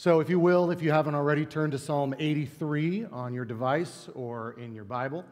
[0.00, 4.08] So, if you will, if you haven't already, turn to Psalm 83 on your device
[4.14, 5.24] or in your Bible.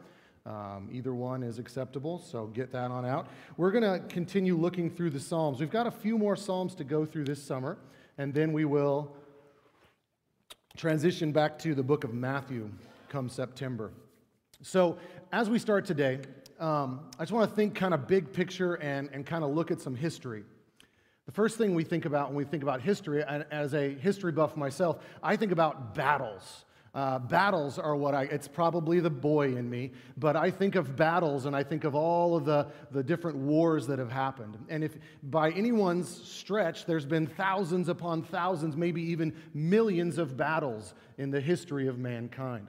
[0.45, 3.27] Um, either one is acceptable, so get that on out.
[3.55, 5.61] We're going to continue looking through the Psalms.
[5.61, 7.77] We've got a few more Psalms to go through this summer,
[8.17, 9.15] and then we will
[10.75, 12.69] transition back to the book of Matthew
[13.07, 13.93] come September.
[14.63, 14.97] So,
[15.31, 16.19] as we start today,
[16.59, 19.71] um, I just want to think kind of big picture and, and kind of look
[19.71, 20.43] at some history.
[21.27, 24.31] The first thing we think about when we think about history, and as a history
[24.31, 26.63] buff myself, I think about battles.
[26.95, 30.95] Uh, battles are what I, it's probably the boy in me, but I think of
[30.95, 34.57] battles and I think of all of the, the different wars that have happened.
[34.69, 40.93] And if by anyone's stretch, there's been thousands upon thousands, maybe even millions of battles
[41.17, 42.67] in the history of mankind.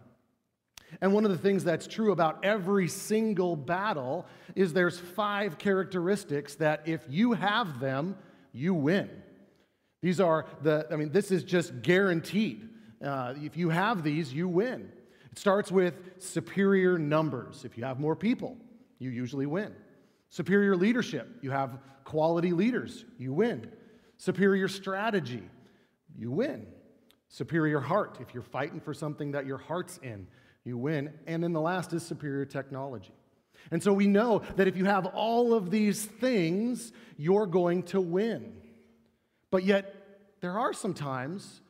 [1.00, 6.56] And one of the things that's true about every single battle is there's five characteristics
[6.56, 8.16] that if you have them,
[8.52, 9.10] you win.
[10.02, 12.68] These are the, I mean, this is just guaranteed.
[13.04, 14.90] Uh, if you have these, you win.
[15.30, 17.64] It starts with superior numbers.
[17.64, 18.56] If you have more people,
[18.98, 19.74] you usually win.
[20.30, 21.28] Superior leadership.
[21.42, 23.70] You have quality leaders, you win.
[24.16, 25.42] Superior strategy,
[26.16, 26.66] you win.
[27.28, 28.18] Superior heart.
[28.20, 30.26] If you're fighting for something that your heart's in,
[30.64, 31.12] you win.
[31.26, 33.12] And then the last is superior technology.
[33.70, 38.00] And so we know that if you have all of these things, you're going to
[38.00, 38.54] win.
[39.50, 39.94] But yet,
[40.40, 41.60] there are some times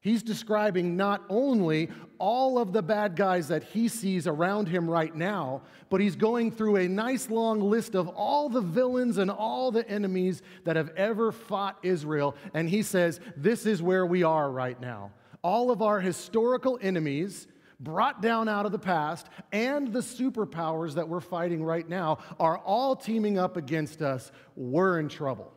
[0.00, 1.88] He's describing not only
[2.18, 6.50] all of the bad guys that he sees around him right now, but he's going
[6.50, 10.90] through a nice long list of all the villains and all the enemies that have
[10.90, 12.36] ever fought Israel.
[12.52, 15.12] And he says, This is where we are right now.
[15.42, 17.46] All of our historical enemies
[17.82, 22.58] brought down out of the past, and the superpowers that we're fighting right now are
[22.58, 25.52] all teaming up against us, we're in trouble.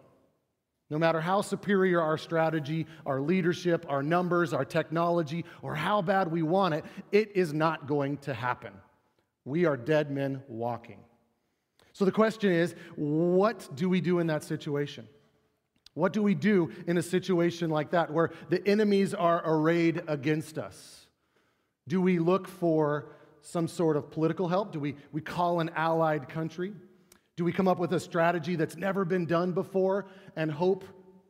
[0.90, 6.31] No matter how superior our strategy, our leadership, our numbers, our technology, or how bad
[6.31, 8.74] we want it, it is not going to happen.
[9.46, 11.00] We are dead men walking.
[11.94, 15.07] So the question is what do we do in that situation?
[15.94, 20.57] What do we do in a situation like that where the enemies are arrayed against
[20.57, 21.05] us?
[21.88, 23.06] Do we look for
[23.41, 24.72] some sort of political help?
[24.72, 26.73] Do we, we call an allied country?
[27.35, 30.84] Do we come up with a strategy that's never been done before and hope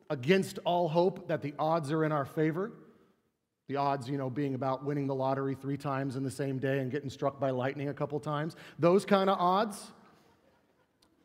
[0.08, 2.72] against all hope that the odds are in our favor?
[3.68, 6.78] The odds, you know, being about winning the lottery three times in the same day
[6.78, 8.54] and getting struck by lightning a couple times.
[8.78, 9.92] Those kind of odds.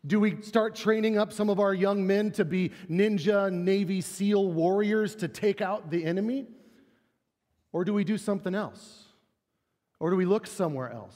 [0.08, 4.52] Do we start training up some of our young men to be ninja, Navy SEAL
[4.52, 6.48] warriors to take out the enemy?
[7.72, 9.01] Or do we do something else?
[10.02, 11.16] Or do we look somewhere else?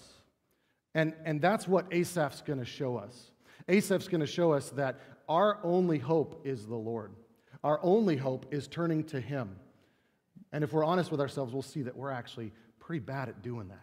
[0.94, 3.32] And, and that's what Asaph's going to show us.
[3.68, 7.12] Asaph's going to show us that our only hope is the Lord.
[7.64, 9.56] Our only hope is turning to Him.
[10.54, 13.70] And if we're honest with ourselves, we'll see that we're actually pretty bad at doing
[13.70, 13.82] that.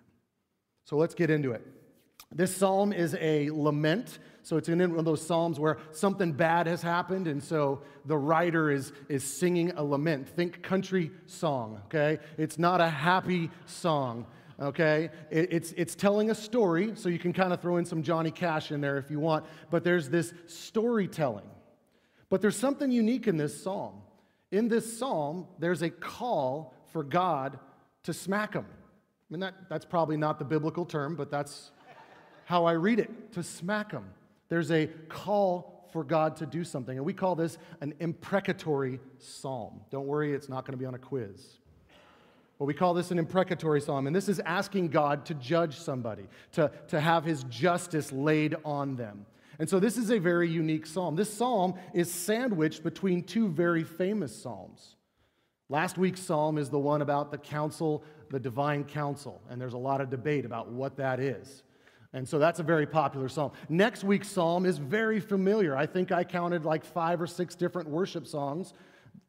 [0.85, 1.67] So let's get into it.
[2.31, 4.21] This psalm is a lament.
[4.45, 8.17] So it's in one of those psalms where something bad has happened, and so the
[8.17, 10.29] writer is, is singing a lament.
[10.29, 12.21] Think country song, okay?
[12.39, 14.27] It's not a happy song
[14.61, 15.11] okay?
[15.31, 18.73] It's, it's telling a story, so you can kind of throw in some Johnny Cash
[18.73, 21.49] in there if you want, but there's this storytelling.
[22.29, 24.03] But there's something unique in this psalm.
[24.51, 27.59] In this psalm, there's a call for God
[28.05, 28.67] to smack him.
[28.69, 31.71] I mean, that, that's probably not the biblical term, but that's
[32.45, 34.05] how I read it to smack him.
[34.49, 39.81] There's a call for God to do something, and we call this an imprecatory psalm.
[39.91, 41.59] Don't worry, it's not going to be on a quiz.
[42.63, 46.29] Well, we call this an imprecatory psalm, and this is asking God to judge somebody,
[46.53, 49.27] to, to have his justice laid on them.
[49.59, 51.17] And so this is a very unique psalm.
[51.17, 54.95] This psalm is sandwiched between two very famous psalms.
[55.71, 59.77] Last week's psalm is the one about the council, the divine council, and there's a
[59.79, 61.65] lot of debate about what that is.
[62.13, 63.51] And so that's a very popular psalm.
[63.71, 65.77] Next week's psalm is very familiar.
[65.77, 68.73] I think I counted like five or six different worship songs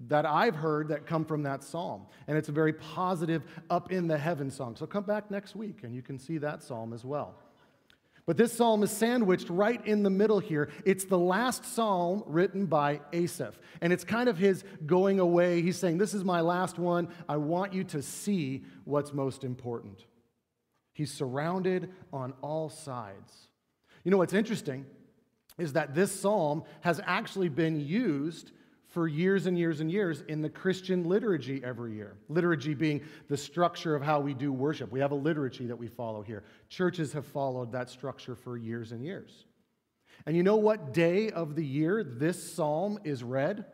[0.07, 2.07] that I've heard that come from that psalm.
[2.27, 4.75] And it's a very positive, up in the heaven song.
[4.75, 7.35] So come back next week and you can see that psalm as well.
[8.25, 10.69] But this psalm is sandwiched right in the middle here.
[10.85, 13.59] It's the last psalm written by Asaph.
[13.81, 15.61] And it's kind of his going away.
[15.61, 17.09] He's saying, This is my last one.
[17.27, 20.05] I want you to see what's most important.
[20.93, 23.49] He's surrounded on all sides.
[24.05, 24.85] You know what's interesting
[25.57, 28.51] is that this psalm has actually been used
[28.93, 32.15] for years and years and years in the Christian liturgy every year.
[32.29, 34.91] Liturgy being the structure of how we do worship.
[34.91, 36.43] We have a liturgy that we follow here.
[36.69, 39.45] Churches have followed that structure for years and years.
[40.27, 43.65] And you know what day of the year this psalm is read?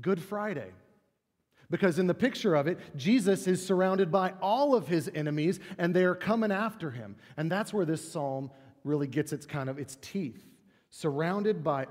[0.00, 0.70] Good Friday.
[1.68, 5.92] Because in the picture of it, Jesus is surrounded by all of his enemies and
[5.94, 7.16] they are coming after him.
[7.36, 8.50] And that's where this psalm
[8.82, 10.42] really gets its kind of its teeth.
[10.88, 11.86] Surrounded by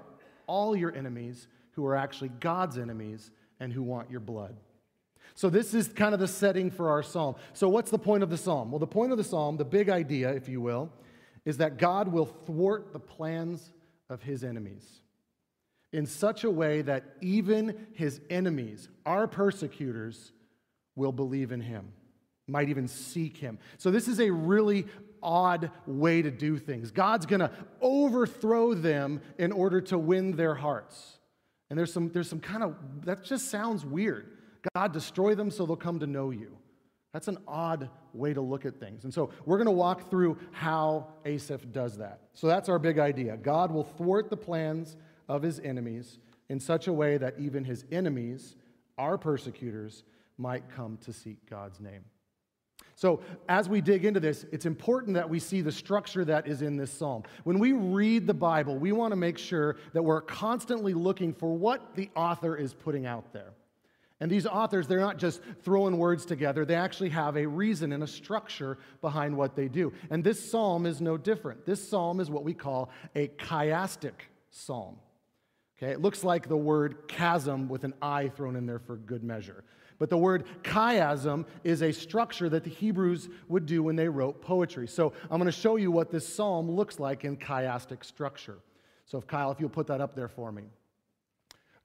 [0.48, 4.56] all your enemies who are actually God's enemies and who want your blood.
[5.34, 7.36] So, this is kind of the setting for our psalm.
[7.54, 8.72] So, what's the point of the psalm?
[8.72, 10.92] Well, the point of the psalm, the big idea, if you will,
[11.46, 13.72] is that God will thwart the plans
[14.10, 14.86] of his enemies
[15.94, 20.32] in such a way that even his enemies, our persecutors,
[20.96, 21.94] will believe in him,
[22.48, 23.58] might even seek him.
[23.78, 24.86] So, this is a really
[25.24, 26.92] odd way to do things.
[26.92, 31.20] God's going to overthrow them in order to win their hearts.
[31.72, 32.76] And there's some, there's some kind of,
[33.06, 34.30] that just sounds weird.
[34.76, 36.58] God, destroy them so they'll come to know you.
[37.14, 39.06] That's an odd way to look at things.
[39.06, 42.20] And so we're going to walk through how Asaph does that.
[42.34, 43.38] So that's our big idea.
[43.38, 44.98] God will thwart the plans
[45.30, 46.20] of his enemies
[46.50, 48.58] in such a way that even his enemies,
[48.98, 50.04] our persecutors,
[50.38, 52.04] might come to seek God's name.
[53.02, 53.20] So,
[53.50, 56.78] as we dig into this, it's important that we see the structure that is in
[56.78, 57.24] this psalm.
[57.46, 61.52] When we read the Bible, we want to make sure that we're constantly looking for
[61.52, 63.54] what the author is putting out there.
[64.20, 68.04] And these authors, they're not just throwing words together, they actually have a reason and
[68.04, 69.92] a structure behind what they do.
[70.12, 71.66] And this psalm is no different.
[71.66, 74.98] This psalm is what we call a chiastic psalm.
[75.76, 79.24] Okay, it looks like the word chasm with an I thrown in there for good
[79.24, 79.64] measure.
[80.02, 84.42] But the word chiasm is a structure that the Hebrews would do when they wrote
[84.42, 84.88] poetry.
[84.88, 88.58] So I'm going to show you what this psalm looks like in chiastic structure.
[89.06, 90.64] So if Kyle, if you'll put that up there for me.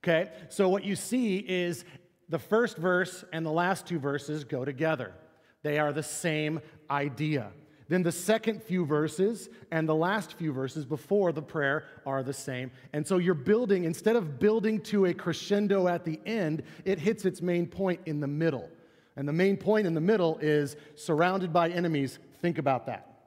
[0.03, 1.85] Okay, so what you see is
[2.27, 5.13] the first verse and the last two verses go together.
[5.61, 6.59] They are the same
[6.89, 7.51] idea.
[7.89, 12.33] Then the second few verses and the last few verses before the prayer are the
[12.33, 12.71] same.
[12.91, 17.23] And so you're building, instead of building to a crescendo at the end, it hits
[17.23, 18.69] its main point in the middle.
[19.15, 22.19] And the main point in the middle is surrounded by enemies.
[22.41, 23.17] Think about that.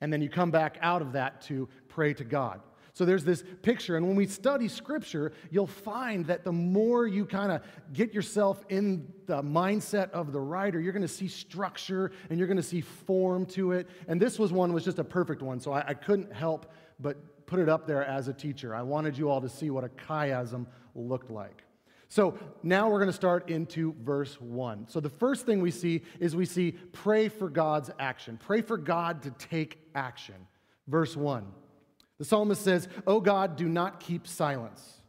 [0.00, 2.60] And then you come back out of that to pray to God.
[2.94, 3.96] So there's this picture.
[3.96, 7.62] And when we study scripture, you'll find that the more you kind of
[7.92, 12.46] get yourself in the mindset of the writer, you're going to see structure and you're
[12.46, 13.88] going to see form to it.
[14.06, 15.58] And this was one was just a perfect one.
[15.58, 16.70] So I, I couldn't help
[17.00, 18.76] but put it up there as a teacher.
[18.76, 21.64] I wanted you all to see what a chiasm looked like.
[22.06, 24.86] So now we're going to start into verse 1.
[24.88, 28.38] So the first thing we see is we see pray for God's action.
[28.40, 30.36] Pray for God to take action.
[30.86, 31.44] Verse 1.
[32.18, 35.00] The psalmist says, O God, do not keep silence.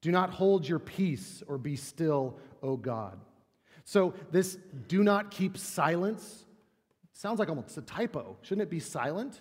[0.00, 3.18] Do not hold your peace or be still, O God.
[3.84, 4.56] So, this
[4.88, 6.44] do not keep silence
[7.14, 8.36] sounds like almost a typo.
[8.42, 9.40] Shouldn't it be silent?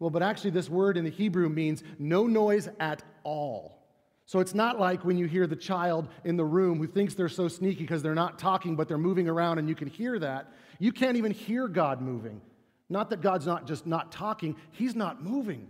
[0.00, 3.76] Well, but actually, this word in the Hebrew means no noise at all.
[4.24, 7.28] So it's not like when you hear the child in the room who thinks they're
[7.28, 10.52] so sneaky because they're not talking, but they're moving around and you can hear that.
[10.78, 12.40] You can't even hear God moving.
[12.88, 15.68] Not that God's not just not talking, He's not moving.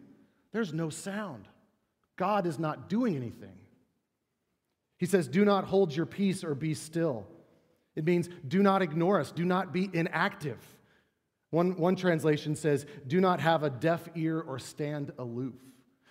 [0.52, 1.47] There's no sound.
[2.16, 3.57] God is not doing anything.
[4.99, 7.26] He says, Do not hold your peace or be still.
[7.97, 10.59] It means do not ignore us, do not be inactive.
[11.50, 15.54] One, one translation says, Do not have a deaf ear or stand aloof.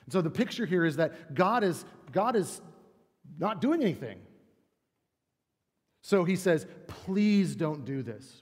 [0.05, 2.61] And so the picture here is that God is, God is
[3.37, 4.19] not doing anything.
[6.01, 8.41] So he says, Please don't do this.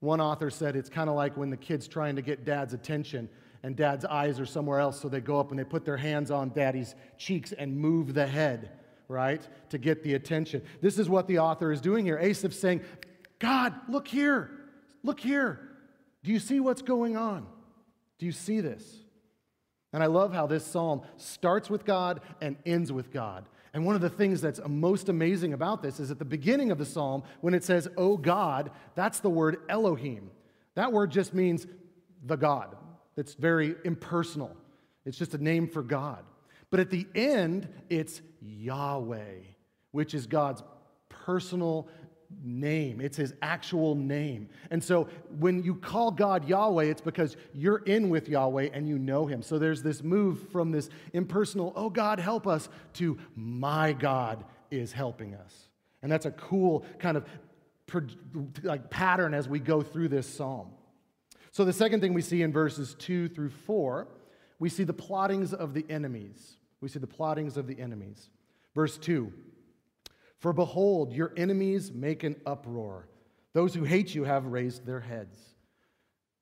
[0.00, 3.28] One author said it's kind of like when the kid's trying to get dad's attention
[3.62, 6.30] and dad's eyes are somewhere else, so they go up and they put their hands
[6.30, 8.70] on daddy's cheeks and move the head,
[9.08, 10.62] right, to get the attention.
[10.80, 12.18] This is what the author is doing here.
[12.18, 12.82] Asaph's saying,
[13.38, 14.50] God, look here,
[15.02, 15.60] look here.
[16.22, 17.46] Do you see what's going on?
[18.18, 18.84] Do you see this?
[19.92, 23.46] And I love how this psalm starts with God and ends with God.
[23.72, 26.78] And one of the things that's most amazing about this is at the beginning of
[26.78, 30.30] the psalm, when it says, Oh God, that's the word Elohim.
[30.74, 31.66] That word just means
[32.24, 32.76] the God.
[33.18, 34.56] It's very impersonal,
[35.04, 36.24] it's just a name for God.
[36.70, 39.40] But at the end, it's Yahweh,
[39.92, 40.62] which is God's
[41.08, 41.88] personal
[42.44, 43.00] name.
[43.00, 44.48] It's his actual name.
[44.70, 45.08] And so
[45.38, 49.42] when you call God Yahweh, it's because you're in with Yahweh and you know him.
[49.42, 54.92] So there's this move from this impersonal, oh God, help us, to my God is
[54.92, 55.70] helping us.
[56.02, 57.26] And that's a cool kind of
[58.62, 60.68] like pattern as we go through this psalm.
[61.50, 64.08] So the second thing we see in verses 2 through 4,
[64.58, 66.56] we see the plottings of the enemies.
[66.80, 68.30] We see the plottings of the enemies.
[68.74, 69.32] Verse 2
[70.38, 73.08] for behold, your enemies make an uproar.
[73.54, 75.36] Those who hate you have raised their heads.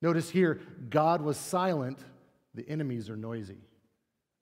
[0.02, 0.60] Notice here,
[0.90, 1.98] God was silent,
[2.54, 3.58] the enemies are noisy.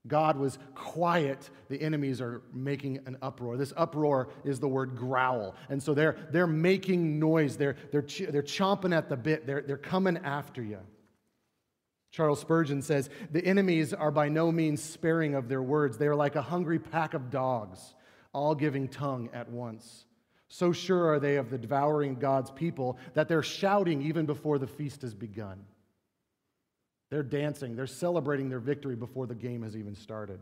[0.06, 3.56] God was quiet, the enemies are making an uproar.
[3.56, 5.54] This uproar is the word growl.
[5.70, 9.62] And so they're, they're making noise, they're, they're, ch- they're chomping at the bit, they're,
[9.62, 10.80] they're coming after you.
[12.11, 15.96] Charles Spurgeon says, The enemies are by no means sparing of their words.
[15.96, 17.94] They are like a hungry pack of dogs
[18.34, 20.04] all giving tongue at once.
[20.49, 24.66] So sure are they of the devouring God's people that they're shouting even before the
[24.66, 25.64] feast has begun.
[27.11, 30.40] They're dancing, they're celebrating their victory before the game has even started.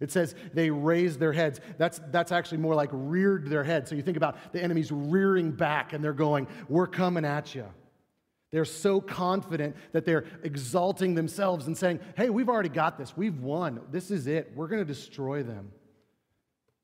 [0.00, 1.60] It says they raised their heads.
[1.78, 3.88] That's, that's actually more like reared their heads.
[3.88, 7.64] So you think about the enemies rearing back and they're going, We're coming at you.
[8.52, 13.16] They're so confident that they're exalting themselves and saying, Hey, we've already got this.
[13.16, 13.80] We've won.
[13.90, 14.52] This is it.
[14.54, 15.72] We're going to destroy them.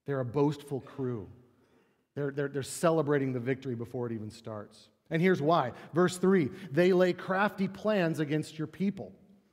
[0.07, 1.29] They're a boastful crew.
[2.15, 4.89] They're, they're, they're celebrating the victory before it even starts.
[5.12, 5.73] And here's why.
[5.95, 9.12] Verse 3 they lay crafty plans against your people,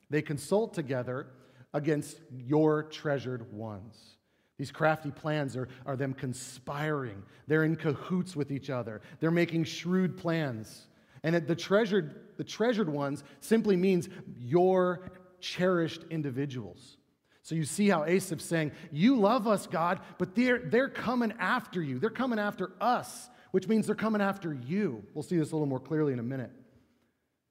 [0.09, 1.27] they consult together
[1.71, 4.15] against your treasured ones.
[4.57, 7.23] These crafty plans are, are them conspiring.
[7.47, 9.01] They're in cahoots with each other.
[9.19, 10.87] They're making shrewd plans.
[11.23, 16.97] And the treasured, the treasured ones simply means your cherished individuals.
[17.41, 21.81] So you see how Asaph's saying, You love us, God, but they're, they're coming after
[21.81, 21.99] you.
[21.99, 25.03] They're coming after us, which means they're coming after you.
[25.13, 26.51] We'll see this a little more clearly in a minute.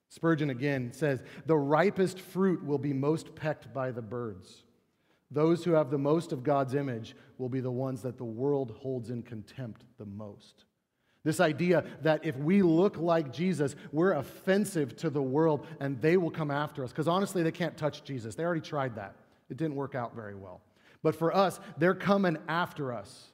[0.09, 4.63] Spurgeon again says, The ripest fruit will be most pecked by the birds.
[5.31, 8.77] Those who have the most of God's image will be the ones that the world
[8.81, 10.65] holds in contempt the most.
[11.25, 16.17] This idea that if we look like Jesus, we're offensive to the world and they
[16.17, 16.91] will come after us.
[16.91, 18.35] Because honestly, they can't touch Jesus.
[18.35, 19.15] They already tried that.
[19.51, 20.63] It didn't work out very well.
[21.03, 23.27] But for us, they're coming after us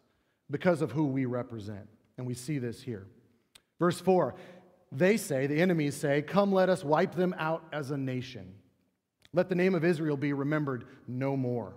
[0.50, 1.88] because of who we represent.
[2.16, 3.06] And we see this here.
[3.78, 4.34] Verse 4
[4.96, 8.54] they say, the enemies say, Come, let us wipe them out as a nation.
[9.32, 11.74] Let the name of Israel be remembered no more.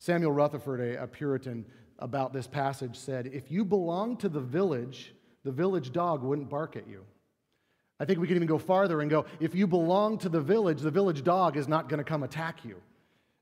[0.00, 1.64] Samuel Rutherford, a, a Puritan,
[2.00, 5.14] about this passage said, If you belong to the village,
[5.44, 7.04] the village dog wouldn't bark at you.
[8.00, 10.80] I think we can even go farther and go if you belong to the village,
[10.80, 12.82] the village dog is not going to come attack you.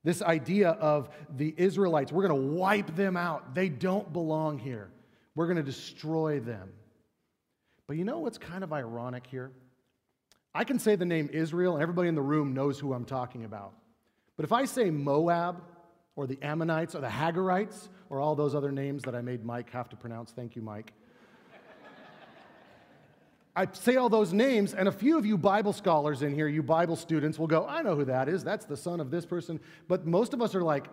[0.04, 3.54] This idea of the Israelites, we're going to wipe them out.
[3.54, 4.90] They don't belong here.
[5.34, 6.70] We're going to destroy them.
[7.86, 9.52] But you know what's kind of ironic here?
[10.54, 13.44] I can say the name Israel, and everybody in the room knows who I'm talking
[13.44, 13.72] about.
[14.36, 15.62] But if I say Moab,
[16.14, 19.70] or the Ammonites, or the Hagarites, or all those other names that I made Mike
[19.70, 20.92] have to pronounce, thank you, Mike.
[23.56, 26.62] I say all those names, and a few of you Bible scholars in here, you
[26.62, 28.44] Bible students, will go, I know who that is.
[28.44, 29.58] That's the son of this person.
[29.88, 30.88] But most of us are like,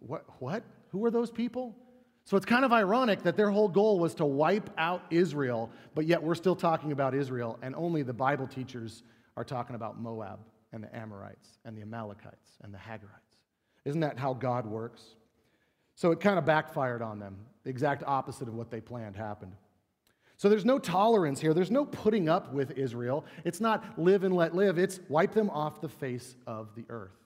[0.00, 0.24] what?
[0.40, 0.64] what?
[0.90, 1.76] Who are those people?
[2.24, 6.06] So it's kind of ironic that their whole goal was to wipe out Israel, but
[6.06, 9.02] yet we're still talking about Israel, and only the Bible teachers
[9.36, 10.38] are talking about Moab
[10.72, 13.38] and the Amorites and the Amalekites and the Hagarites.
[13.84, 15.02] Isn't that how God works?
[15.94, 17.36] So it kind of backfired on them.
[17.64, 19.52] The exact opposite of what they planned happened.
[20.36, 21.54] So there's no tolerance here.
[21.54, 23.24] There's no putting up with Israel.
[23.44, 27.21] It's not live and let live, it's wipe them off the face of the earth.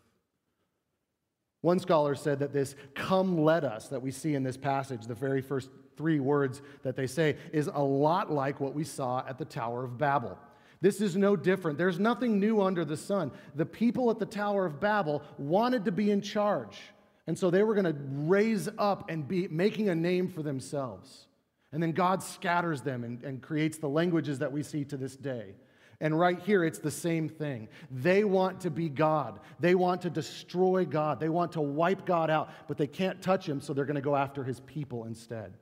[1.67, 5.17] One scholar said that this come let us that we see in this passage, the
[5.17, 9.37] very first three words that they say, is a lot like what we saw at
[9.37, 10.39] the Tower of Babel.
[10.81, 11.77] This is no different.
[11.77, 13.33] There's nothing new under the sun.
[13.57, 16.79] The people at the Tower of Babel wanted to be in charge.
[17.27, 21.27] And so they were going to raise up and be making a name for themselves.
[21.73, 25.17] And then God scatters them and, and creates the languages that we see to this
[25.17, 25.57] day.
[26.01, 27.69] And right here, it's the same thing.
[27.91, 29.41] They want to be God.
[29.61, 31.21] They want to destroy God.
[31.21, 34.03] They want to wipe God out, but they can't touch him, so they're going to
[34.03, 35.55] go after his people instead.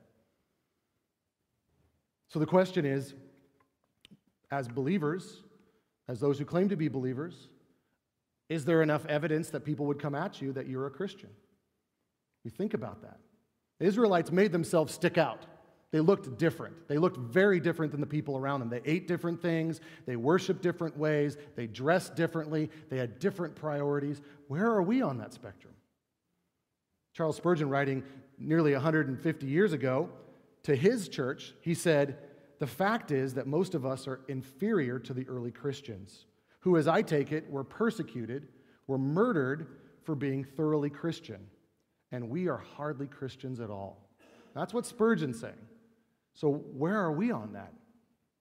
[2.29, 3.13] So the question is
[4.51, 5.43] as believers,
[6.07, 7.49] as those who claim to be believers,
[8.49, 11.29] is there enough evidence that people would come at you that you're a Christian?
[12.43, 13.19] We think about that.
[13.79, 15.45] The Israelites made themselves stick out.
[15.95, 16.89] They looked different.
[16.89, 18.67] They looked very different than the people around them.
[18.67, 19.79] They ate different things.
[20.05, 21.37] They worshiped different ways.
[21.55, 22.69] They dressed differently.
[22.89, 24.19] They had different priorities.
[24.49, 25.71] Where are we on that spectrum?
[27.13, 28.03] Charles Spurgeon, writing
[28.37, 30.09] nearly 150 years ago
[30.63, 32.17] to his church, he said,
[32.59, 36.25] The fact is that most of us are inferior to the early Christians,
[36.59, 38.49] who, as I take it, were persecuted,
[38.87, 39.67] were murdered
[40.03, 41.47] for being thoroughly Christian.
[42.11, 44.09] And we are hardly Christians at all.
[44.53, 45.55] That's what Spurgeon's saying.
[46.35, 47.73] So, where are we on that?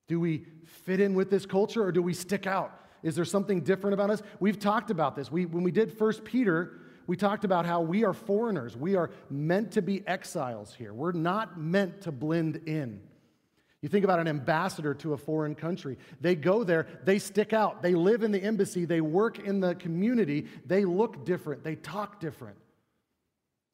[0.07, 2.81] Do we fit in with this culture or do we stick out?
[3.03, 4.23] Is there something different about us?
[4.41, 5.31] We've talked about this.
[5.31, 8.77] We, when we did First Peter, we talked about how we are foreigners.
[8.77, 10.93] We are meant to be exiles here.
[10.93, 13.01] We're not meant to blend in.
[13.83, 15.99] You think about an ambassador to a foreign country.
[16.23, 19.75] They go there, they stick out, they live in the embassy, they work in the
[19.75, 22.57] community, they look different, they talk different.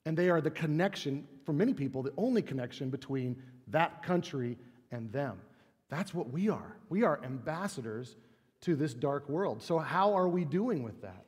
[0.07, 4.59] And they are the connection, for many people, the only connection between that country
[4.91, 5.41] and them.
[5.89, 6.77] That's what we are.
[6.89, 8.17] We are ambassadors
[8.63, 9.63] to this dark world.
[9.63, 11.25] So, how are we doing with that?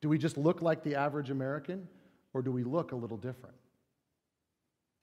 [0.00, 1.88] Do we just look like the average American,
[2.32, 3.56] or do we look a little different?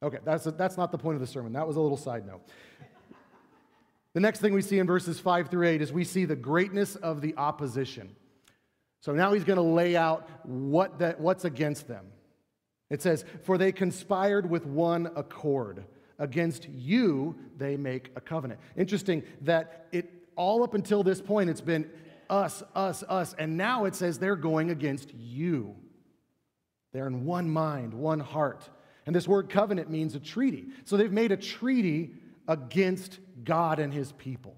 [0.02, 1.54] Okay, that's, a, that's not the point of the sermon.
[1.54, 2.42] That was a little side note.
[4.14, 6.96] The next thing we see in verses 5 through 8 is we see the greatness
[6.96, 8.16] of the opposition.
[9.00, 12.06] So now he's going to lay out what that, what's against them.
[12.90, 15.86] It says, For they conspired with one accord.
[16.20, 18.60] Against you they make a covenant.
[18.78, 21.90] Interesting that it all up until this point it's been
[22.30, 25.76] us, us, us, and now it says they're going against you.
[26.94, 28.70] They're in one mind, one heart.
[29.06, 30.68] And this word covenant means a treaty.
[30.86, 32.14] So they've made a treaty
[32.48, 34.56] against God and his people.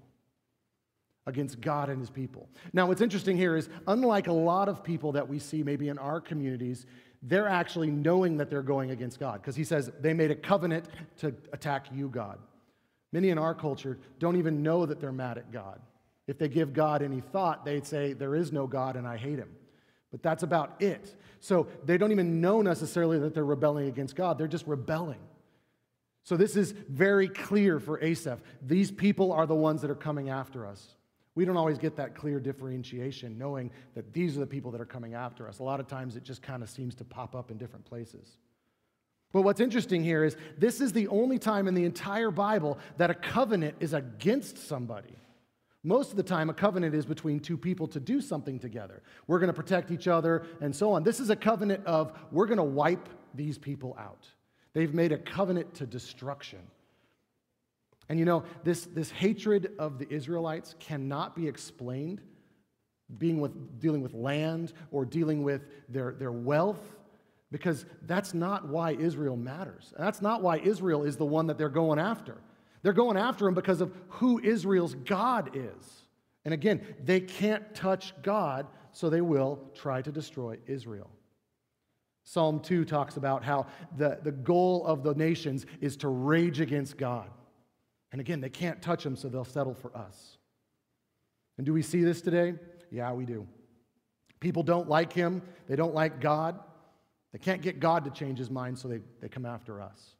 [1.26, 2.48] Against God and his people.
[2.72, 5.98] Now, what's interesting here is, unlike a lot of people that we see maybe in
[5.98, 6.86] our communities,
[7.22, 10.86] they're actually knowing that they're going against God because he says they made a covenant
[11.18, 12.38] to attack you, God.
[13.12, 15.80] Many in our culture don't even know that they're mad at God.
[16.26, 19.38] If they give God any thought, they'd say, There is no God and I hate
[19.38, 19.50] him.
[20.10, 21.14] But that's about it.
[21.40, 25.20] So they don't even know necessarily that they're rebelling against God, they're just rebelling.
[26.24, 28.40] So this is very clear for Asaph.
[28.60, 30.95] These people are the ones that are coming after us.
[31.36, 34.86] We don't always get that clear differentiation, knowing that these are the people that are
[34.86, 35.60] coming after us.
[35.60, 38.38] A lot of times it just kind of seems to pop up in different places.
[39.32, 43.10] But what's interesting here is this is the only time in the entire Bible that
[43.10, 45.14] a covenant is against somebody.
[45.82, 49.02] Most of the time, a covenant is between two people to do something together.
[49.26, 51.04] We're going to protect each other and so on.
[51.04, 54.26] This is a covenant of we're going to wipe these people out.
[54.72, 56.60] They've made a covenant to destruction.
[58.08, 62.20] And you know, this, this hatred of the Israelites cannot be explained
[63.18, 66.96] being with, dealing with land or dealing with their, their wealth,
[67.52, 69.94] because that's not why Israel matters.
[69.96, 72.36] That's not why Israel is the one that they're going after.
[72.82, 76.02] They're going after him because of who Israel's God is.
[76.44, 81.10] And again, they can't touch God, so they will try to destroy Israel.
[82.24, 83.66] Psalm 2 talks about how
[83.96, 87.30] the, the goal of the nations is to rage against God.
[88.16, 90.38] And again, they can't touch him, so they'll settle for us.
[91.58, 92.54] And do we see this today?
[92.90, 93.46] Yeah, we do.
[94.40, 96.58] People don't like him, they don't like God.
[97.34, 100.14] They can't get God to change his mind, so they, they come after us.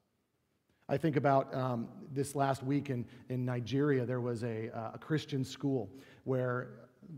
[0.91, 4.99] I think about um, this last week in, in Nigeria, there was a, uh, a
[4.99, 5.89] Christian school
[6.25, 6.69] where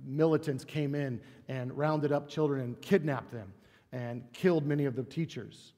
[0.06, 3.52] militants came in and rounded up children and kidnapped them
[3.90, 5.72] and killed many of the teachers.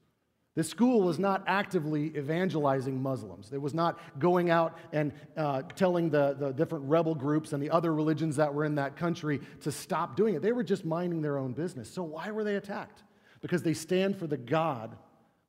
[0.55, 3.53] The school was not actively evangelizing Muslims.
[3.53, 7.69] It was not going out and uh, telling the, the different rebel groups and the
[7.69, 10.41] other religions that were in that country to stop doing it.
[10.41, 11.89] They were just minding their own business.
[11.89, 13.03] So, why were they attacked?
[13.41, 14.97] Because they stand for the God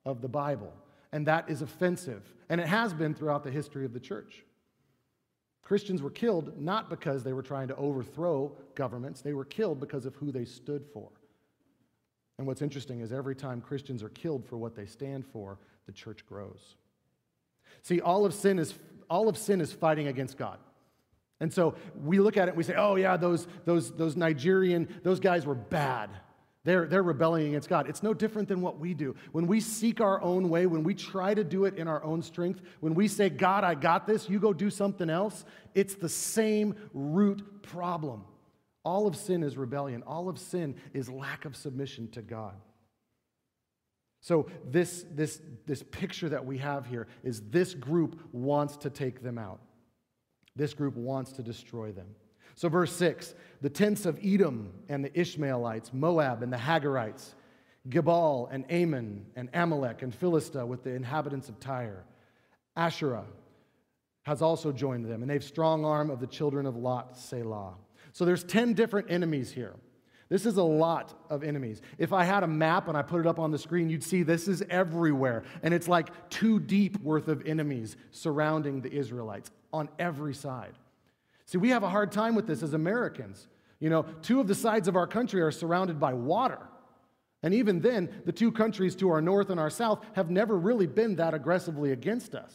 [0.05, 0.73] of the Bible.
[1.11, 2.33] And that is offensive.
[2.49, 4.45] And it has been throughout the history of the church.
[5.63, 10.07] Christians were killed not because they were trying to overthrow governments, they were killed because
[10.07, 11.11] of who they stood for.
[12.43, 15.93] And what's interesting is every time Christians are killed for what they stand for, the
[15.93, 16.75] church grows.
[17.83, 18.75] See, all of sin is,
[19.09, 20.59] all of sin is fighting against God.
[21.39, 24.89] And so we look at it and we say, oh, yeah, those, those, those Nigerian,
[25.05, 26.11] those guys were bad.
[26.65, 27.89] They're, they're rebelling against God.
[27.89, 29.15] It's no different than what we do.
[29.31, 32.23] When we seek our own way, when we try to do it in our own
[32.23, 35.45] strength, when we say, God, I got this, you go do something else,
[35.77, 38.25] it's the same root problem.
[38.85, 40.03] All of sin is rebellion.
[40.07, 42.55] All of sin is lack of submission to God.
[44.21, 49.23] So, this, this, this picture that we have here is this group wants to take
[49.23, 49.61] them out.
[50.55, 52.07] This group wants to destroy them.
[52.55, 57.35] So, verse 6 the tents of Edom and the Ishmaelites, Moab and the Hagarites
[57.89, 62.05] Gebal and Ammon and Amalek and Philistia with the inhabitants of Tyre.
[62.77, 63.25] Asherah
[64.23, 67.75] has also joined them, and they've strong arm of the children of Lot, Selah.
[68.13, 69.75] So there's 10 different enemies here.
[70.29, 71.83] This is a lot of enemies.
[71.99, 74.23] If I had a map and I put it up on the screen, you'd see
[74.23, 75.45] this is everywhere.
[75.63, 80.73] And it's like two deep worth of enemies surrounding the Israelites on every side.
[81.45, 83.47] See, we have a hard time with this as Americans.
[83.79, 86.61] You know, two of the sides of our country are surrounded by water.
[87.43, 90.87] And even then, the two countries to our north and our south have never really
[90.87, 92.55] been that aggressively against us.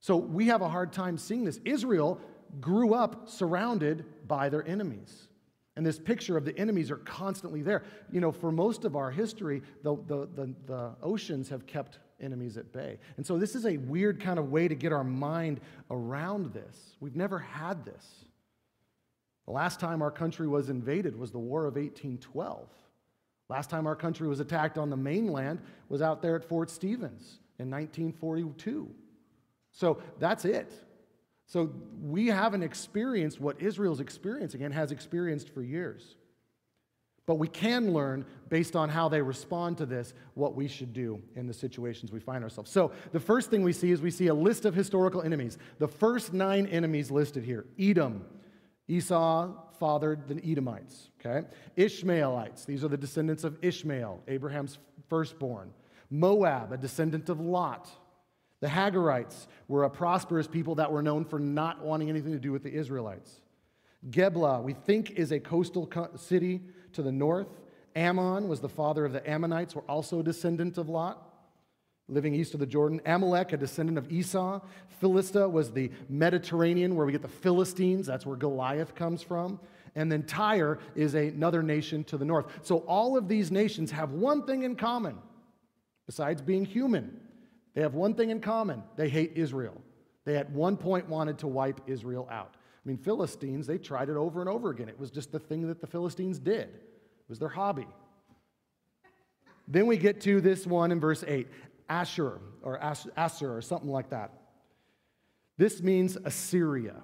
[0.00, 1.60] So we have a hard time seeing this.
[1.64, 2.20] Israel
[2.60, 5.28] grew up surrounded by their enemies.
[5.76, 7.82] And this picture of the enemies are constantly there.
[8.10, 12.58] You know, for most of our history, the, the, the, the, oceans have kept enemies
[12.58, 12.98] at bay.
[13.16, 15.60] And so this is a weird kind of way to get our mind
[15.90, 16.96] around this.
[17.00, 18.06] We've never had this.
[19.46, 22.68] The last time our country was invaded was the War of 1812.
[23.48, 27.40] Last time our country was attacked on the mainland was out there at Fort Stevens
[27.58, 28.88] in 1942.
[29.72, 30.72] So that's it.
[31.52, 36.16] So we haven't experienced what Israel's experiencing and has experienced for years.
[37.26, 41.20] But we can learn, based on how they respond to this, what we should do
[41.36, 42.70] in the situations we find ourselves.
[42.70, 45.58] So, the first thing we see is we see a list of historical enemies.
[45.78, 48.24] The first nine enemies listed here Edom,
[48.88, 51.46] Esau fathered the Edomites, okay?
[51.76, 54.78] Ishmaelites, these are the descendants of Ishmael, Abraham's
[55.10, 55.74] firstborn.
[56.08, 57.90] Moab, a descendant of Lot.
[58.62, 62.52] The Hagarites were a prosperous people that were known for not wanting anything to do
[62.52, 63.40] with the Israelites.
[64.08, 66.60] Geblah, we think, is a coastal city
[66.92, 67.48] to the north.
[67.96, 71.28] Ammon was the father of the Ammonites, were also a descendant of Lot,
[72.06, 73.00] living east of the Jordan.
[73.04, 74.60] Amalek, a descendant of Esau.
[75.00, 78.06] Philistia was the Mediterranean, where we get the Philistines.
[78.06, 79.58] That's where Goliath comes from.
[79.96, 82.46] And then Tyre is another nation to the north.
[82.62, 85.18] So all of these nations have one thing in common,
[86.06, 87.18] besides being human
[87.74, 89.80] they have one thing in common they hate Israel.
[90.24, 92.54] They at one point wanted to wipe Israel out.
[92.54, 94.88] I mean, Philistines, they tried it over and over again.
[94.88, 97.86] It was just the thing that the Philistines did, it was their hobby.
[99.68, 101.48] Then we get to this one in verse 8
[101.88, 104.32] Asher, or Asher, or something like that.
[105.58, 106.96] This means Assyria.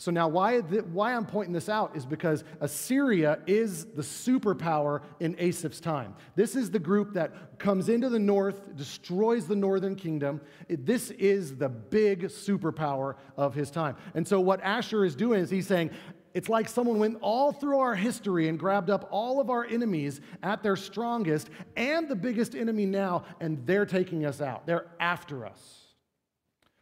[0.00, 5.36] So now, why, why I'm pointing this out is because Assyria is the superpower in
[5.38, 6.14] Asaph's time.
[6.36, 10.40] This is the group that comes into the north, destroys the northern kingdom.
[10.70, 13.94] This is the big superpower of his time.
[14.14, 15.90] And so, what Asher is doing is he's saying,
[16.32, 20.22] it's like someone went all through our history and grabbed up all of our enemies
[20.42, 24.66] at their strongest and the biggest enemy now, and they're taking us out.
[24.66, 25.60] They're after us.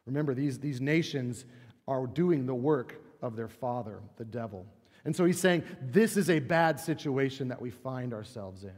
[0.07, 1.47] Remember, these, these nations
[1.89, 4.67] are doing the work of their father, the devil.
[5.05, 8.75] And so he's saying this is a bad situation that we find ourselves in.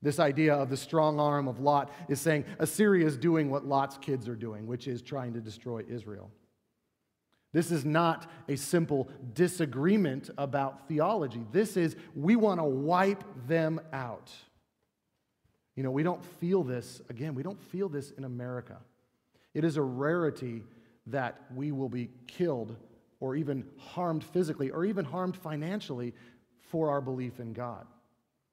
[0.00, 3.98] This idea of the strong arm of Lot is saying Assyria is doing what Lot's
[3.98, 6.30] kids are doing, which is trying to destroy Israel.
[7.52, 11.44] This is not a simple disagreement about theology.
[11.50, 14.30] This is we want to wipe them out.
[15.74, 18.76] You know, we don't feel this, again, we don't feel this in America.
[19.54, 20.62] It is a rarity
[21.06, 22.76] that we will be killed
[23.20, 26.14] or even harmed physically or even harmed financially
[26.70, 27.86] for our belief in God.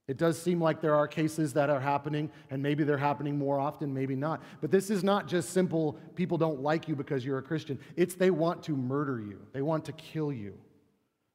[0.07, 3.59] It does seem like there are cases that are happening, and maybe they're happening more
[3.59, 4.43] often, maybe not.
[4.61, 7.79] But this is not just simple people don't like you because you're a Christian.
[7.95, 10.57] It's they want to murder you, they want to kill you.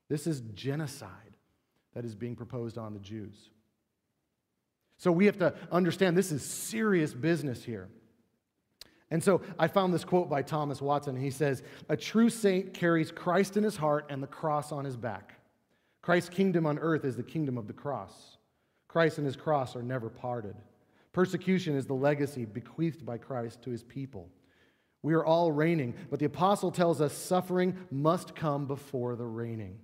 [0.09, 1.11] This is genocide
[1.95, 3.51] that is being proposed on the Jews.
[4.99, 7.89] So we have to understand this is serious business here.
[9.11, 11.17] And so I found this quote by Thomas Watson.
[11.17, 14.97] He says, A true saint carries Christ in his heart and the cross on his
[14.97, 15.35] back.
[16.03, 18.37] Christ's kingdom on earth is the kingdom of the cross.
[18.89, 20.55] Christ and his cross are never parted.
[21.13, 24.29] Persecution is the legacy bequeathed by Christ to his people.
[25.03, 29.79] We are all reigning, but the apostle tells us suffering must come before the reigning.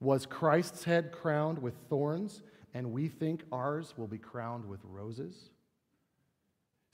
[0.00, 2.42] Was Christ's head crowned with thorns,
[2.72, 5.50] and we think ours will be crowned with roses?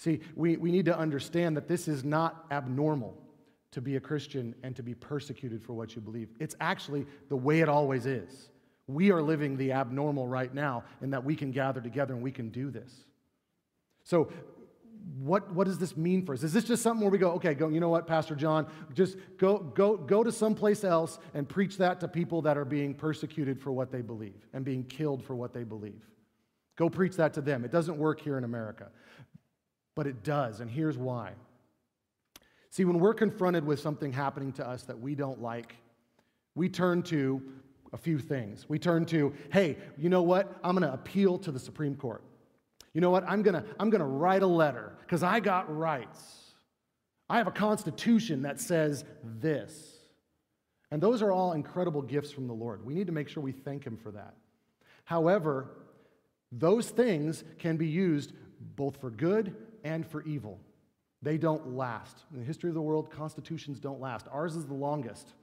[0.00, 3.18] See, we, we need to understand that this is not abnormal
[3.72, 6.30] to be a Christian and to be persecuted for what you believe.
[6.38, 8.48] It's actually the way it always is.
[8.86, 12.32] We are living the abnormal right now in that we can gather together and we
[12.32, 12.90] can do this.
[14.02, 14.32] So,
[15.18, 16.44] what, what does this mean for us?
[16.44, 19.18] Is this just something where we go, okay, go, you know what, Pastor John, just
[19.36, 23.60] go, go, go to someplace else and preach that to people that are being persecuted
[23.60, 26.00] for what they believe and being killed for what they believe?
[26.76, 27.66] Go preach that to them.
[27.66, 28.88] It doesn't work here in America
[30.00, 31.32] but it does, and here's why.
[32.70, 35.76] See, when we're confronted with something happening to us that we don't like,
[36.54, 37.42] we turn to
[37.92, 38.66] a few things.
[38.66, 40.58] We turn to, hey, you know what?
[40.64, 42.24] I'm going to appeal to the Supreme Court.
[42.94, 43.24] You know what?
[43.28, 46.54] I'm going to I'm going to write a letter because I got rights.
[47.28, 49.98] I have a constitution that says this.
[50.90, 52.86] And those are all incredible gifts from the Lord.
[52.86, 54.32] We need to make sure we thank Him for that.
[55.04, 55.68] However,
[56.50, 58.32] those things can be used
[58.76, 60.60] both for good and for evil.
[61.22, 62.24] They don't last.
[62.32, 64.26] In the history of the world, constitutions don't last.
[64.30, 65.34] Ours is the longest,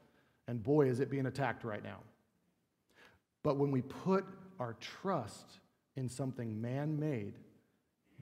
[0.47, 2.00] and boy, is it being attacked right now.
[3.43, 4.26] But when we put
[4.60, 5.60] our trust
[5.95, 7.34] in something man made,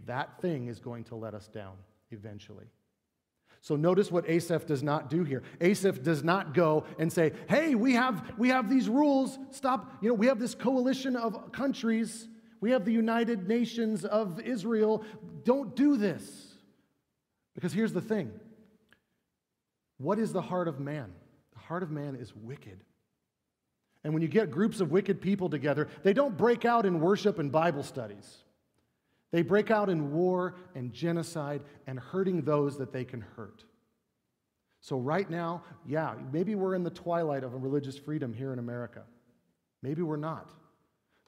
[0.06, 1.76] that thing is going to let us down
[2.12, 2.66] eventually.
[3.62, 5.42] So notice what Asaph does not do here.
[5.60, 9.40] Asaph does not go and say, "Hey, we have we have these rules.
[9.50, 12.28] Stop, you know, we have this coalition of countries.
[12.62, 15.04] We have the United Nations of Israel.
[15.44, 16.58] Don't do this."
[17.54, 18.32] Because here's the thing.
[19.98, 21.14] What is the heart of man?
[21.54, 22.84] The heart of man is wicked.
[24.04, 27.40] And when you get groups of wicked people together, they don't break out in worship
[27.40, 28.44] and Bible studies.
[29.32, 33.66] They break out in war and genocide and hurting those that they can hurt.
[34.80, 38.60] So, right now, yeah, maybe we're in the twilight of a religious freedom here in
[38.60, 39.04] America.
[39.82, 40.52] Maybe we're not.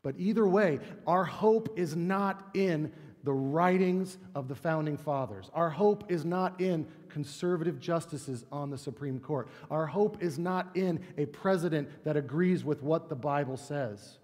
[0.03, 2.91] But either way, our hope is not in
[3.23, 5.49] the writings of the founding fathers.
[5.53, 9.49] Our hope is not in conservative justices on the Supreme Court.
[9.69, 14.19] Our hope is not in a president that agrees with what the Bible says.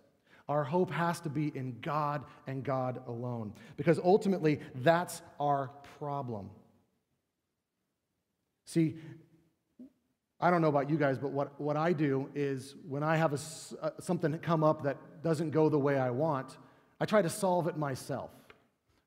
[0.47, 6.49] Our hope has to be in God and God alone, because ultimately that's our problem.
[8.65, 8.95] See,
[10.43, 13.31] I don't know about you guys, but what, what I do is when I have
[13.31, 13.39] a,
[13.81, 16.57] uh, something come up that doesn't go the way I want,
[16.99, 18.29] I try to solve it myself.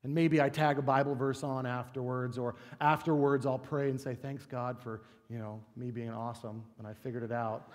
[0.01, 4.15] And maybe I tag a Bible verse on afterwards, or afterwards I'll pray and say,
[4.15, 7.69] Thanks God for, you know, me being awesome and I figured it out.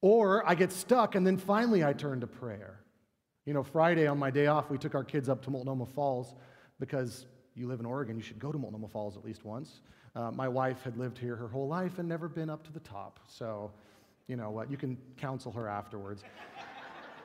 [0.00, 2.80] Or I get stuck and then finally I turn to prayer.
[3.44, 6.34] You know, Friday on my day off, we took our kids up to Multnomah Falls
[6.80, 9.82] because you live in Oregon, you should go to Multnomah Falls at least once.
[10.14, 12.80] Uh, my wife had lived here her whole life and never been up to the
[12.80, 13.20] top.
[13.26, 13.70] So,
[14.26, 16.22] you know what, you can counsel her afterwards.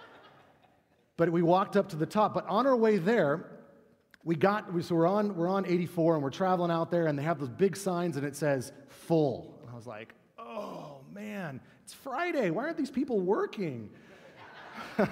[1.18, 2.34] but we walked up to the top.
[2.34, 3.46] But on our way there,
[4.24, 7.24] we got, so we're on, we're on 84 and we're traveling out there and they
[7.24, 9.58] have those big signs and it says full.
[9.62, 12.52] And I was like, oh man, it's Friday.
[12.52, 13.90] Why aren't these people working?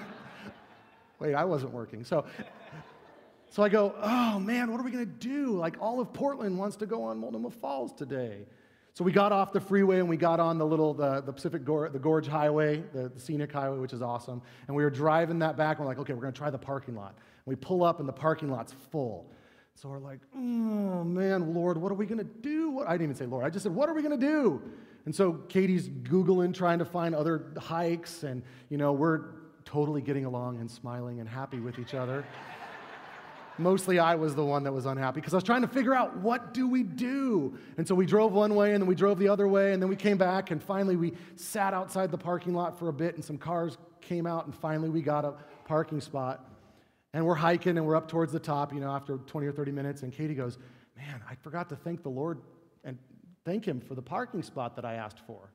[1.18, 2.04] Wait, I wasn't working.
[2.04, 2.26] So,
[3.56, 5.56] so I go, oh man, what are we to do?
[5.56, 8.44] Like all of Portland wants to go on Multnomah Falls today.
[8.92, 11.64] So we got off the freeway and we got on the little, the, the Pacific
[11.64, 14.42] Gorge, the Gorge Highway, the, the, scenic highway, which is awesome.
[14.66, 15.78] And we were driving that back.
[15.78, 17.14] And we're like, okay, we're to try the parking lot.
[17.14, 19.32] And we pull up and the parking lot's full.
[19.74, 22.68] So we're like, oh man, Lord, what are we to do?
[22.68, 22.86] What?
[22.86, 23.46] I didn't even say Lord.
[23.46, 24.60] I just said, what are we to do?
[25.06, 29.28] And so Katie's Googling, trying to find other hikes, and, you know, we're
[29.64, 32.22] totally getting along and smiling and happy with each other.
[33.58, 36.16] Mostly I was the one that was unhappy because I was trying to figure out
[36.18, 37.56] what do we do?
[37.78, 39.88] And so we drove one way and then we drove the other way and then
[39.88, 43.24] we came back and finally we sat outside the parking lot for a bit and
[43.24, 46.48] some cars came out and finally we got a parking spot.
[47.14, 49.72] And we're hiking and we're up towards the top, you know, after 20 or 30
[49.72, 50.58] minutes and Katie goes,
[50.96, 52.40] "Man, I forgot to thank the Lord
[52.84, 52.98] and
[53.46, 55.50] thank him for the parking spot that I asked for.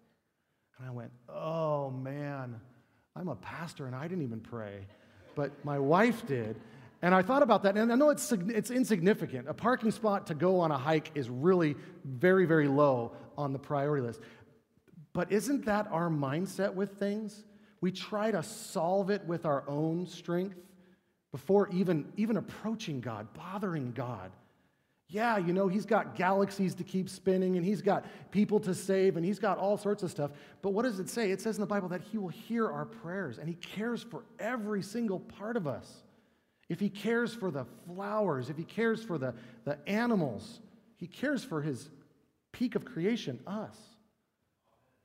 [0.80, 2.60] And I went, oh man,
[3.16, 4.88] I'm a pastor and I didn't even pray.
[5.36, 6.56] But my wife did.
[7.02, 9.50] And I thought about that, and I know it's, it's insignificant.
[9.50, 13.60] A parking spot to go on a hike is really very, very low on the
[13.60, 14.20] priority list.
[15.14, 17.44] But isn't that our mindset with things?
[17.82, 20.58] We try to solve it with our own strength
[21.32, 24.32] before even, even approaching God, bothering God.
[25.08, 29.18] Yeah, you know, he's got galaxies to keep spinning and he's got people to save
[29.18, 30.32] and he's got all sorts of stuff.
[30.62, 31.32] But what does it say?
[31.32, 34.24] It says in the Bible that he will hear our prayers and he cares for
[34.40, 36.04] every single part of us.
[36.72, 39.34] If he cares for the flowers, if he cares for the,
[39.66, 40.62] the animals,
[40.96, 41.90] he cares for his
[42.54, 43.76] peak of creation, us.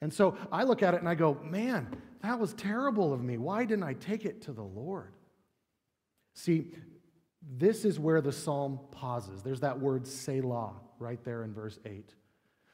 [0.00, 1.88] And so I look at it and I go, man,
[2.22, 3.36] that was terrible of me.
[3.36, 5.12] Why didn't I take it to the Lord?
[6.34, 6.70] See,
[7.42, 9.42] this is where the psalm pauses.
[9.42, 12.14] There's that word Selah right there in verse 8.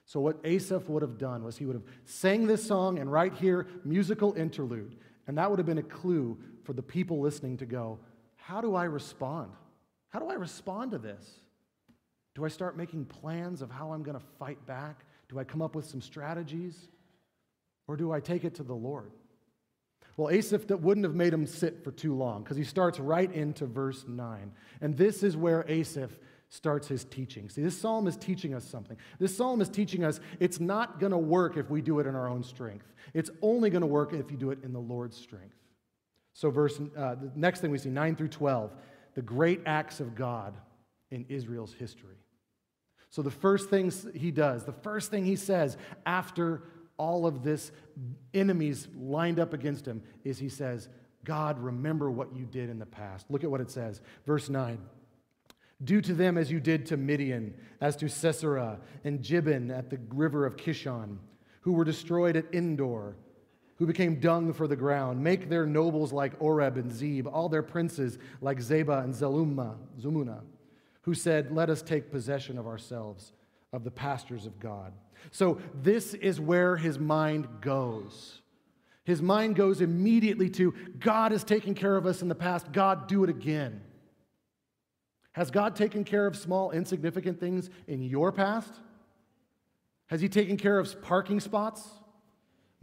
[0.04, 3.32] So, what Asaph would have done was he would have sang this song and right
[3.32, 4.96] here, musical interlude.
[5.26, 7.98] And that would have been a clue for the people listening to go,
[8.42, 9.52] How do I respond?
[10.08, 11.24] How do I respond to this?
[12.34, 15.04] Do I start making plans of how I'm going to fight back?
[15.28, 16.88] Do I come up with some strategies?
[17.86, 19.12] Or do I take it to the Lord?
[20.16, 23.32] Well, Asaph that wouldn't have made him sit for too long because he starts right
[23.32, 24.52] into verse 9.
[24.80, 26.10] And this is where Asaph
[26.48, 27.48] starts his teaching.
[27.48, 28.96] See, this psalm is teaching us something.
[29.18, 32.14] This psalm is teaching us it's not going to work if we do it in
[32.14, 32.92] our own strength.
[33.14, 35.54] It's only going to work if you do it in the Lord's strength.
[36.34, 38.72] So, verse, uh, the next thing we see, 9 through 12,
[39.14, 40.54] the great acts of God
[41.10, 42.16] in Israel's history.
[43.10, 46.62] So, the first thing he does, the first thing he says after
[46.96, 47.72] all of this
[48.32, 50.88] enemies lined up against him is he says,
[51.24, 53.30] God, remember what you did in the past.
[53.30, 54.00] Look at what it says.
[54.26, 54.78] Verse 9.
[55.84, 59.98] Do to them as you did to Midian, as to Sisera and Jabin at the
[60.10, 61.18] river of Kishon,
[61.62, 63.16] who were destroyed at Endor,
[63.82, 65.20] who became dung for the ground.
[65.20, 70.42] Make their nobles like Oreb and Zeb, all their princes like Zebah and Zalumma, Zumuna,
[71.00, 73.32] who said, Let us take possession of ourselves,
[73.72, 74.92] of the pastures of God.
[75.32, 78.42] So, this is where his mind goes.
[79.02, 82.70] His mind goes immediately to God has taken care of us in the past.
[82.70, 83.80] God, do it again.
[85.32, 88.74] Has God taken care of small, insignificant things in your past?
[90.06, 91.82] Has He taken care of parking spots?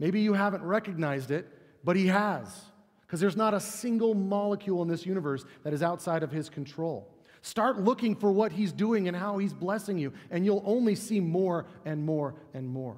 [0.00, 1.46] Maybe you haven't recognized it,
[1.84, 2.62] but He has,
[3.02, 7.06] because there's not a single molecule in this universe that is outside of His control.
[7.42, 11.20] Start looking for what He's doing and how He's blessing you, and you'll only see
[11.20, 12.96] more and more and more.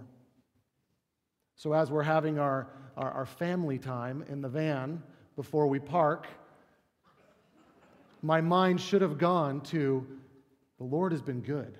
[1.56, 5.02] So, as we're having our, our, our family time in the van
[5.36, 6.28] before we park,
[8.22, 10.06] my mind should have gone to
[10.78, 11.78] the Lord has been good.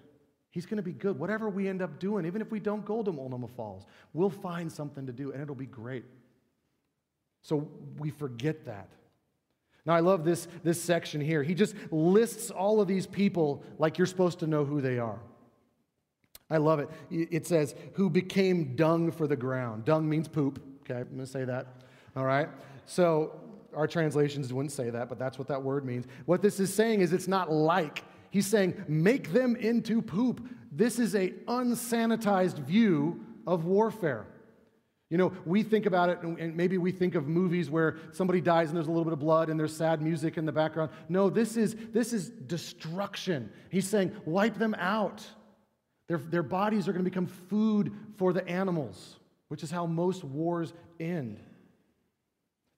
[0.53, 1.19] He's going to be good.
[1.19, 4.71] Whatever we end up doing, even if we don't go to Multnomah Falls, we'll find
[4.71, 6.05] something to do and it'll be great.
[7.41, 8.89] So we forget that.
[9.87, 11.43] Now, I love this, this section here.
[11.43, 15.19] He just lists all of these people like you're supposed to know who they are.
[16.51, 16.91] I love it.
[17.11, 19.87] It says, who became dung for the ground.
[19.87, 20.63] Dung means poop.
[20.83, 21.67] Okay, I'm going to say that.
[22.15, 22.49] All right.
[22.85, 23.41] So
[23.75, 26.05] our translations wouldn't say that, but that's what that word means.
[26.27, 28.05] What this is saying is it's not like.
[28.33, 30.49] He's saying, make them into poop.
[30.73, 34.27] This is a unsanitized view of warfare.
[35.11, 38.69] You know, we think about it, and maybe we think of movies where somebody dies
[38.69, 40.91] and there's a little bit of blood and there's sad music in the background.
[41.11, 43.53] No, this is, this is destruction.
[43.69, 45.23] He's saying, wipe them out.
[46.09, 49.17] Their, their bodies are going to become food for the animals,
[49.49, 51.39] which is how most wars end.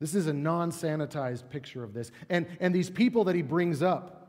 [0.00, 2.10] This is a non sanitized picture of this.
[2.28, 4.23] And, and these people that he brings up,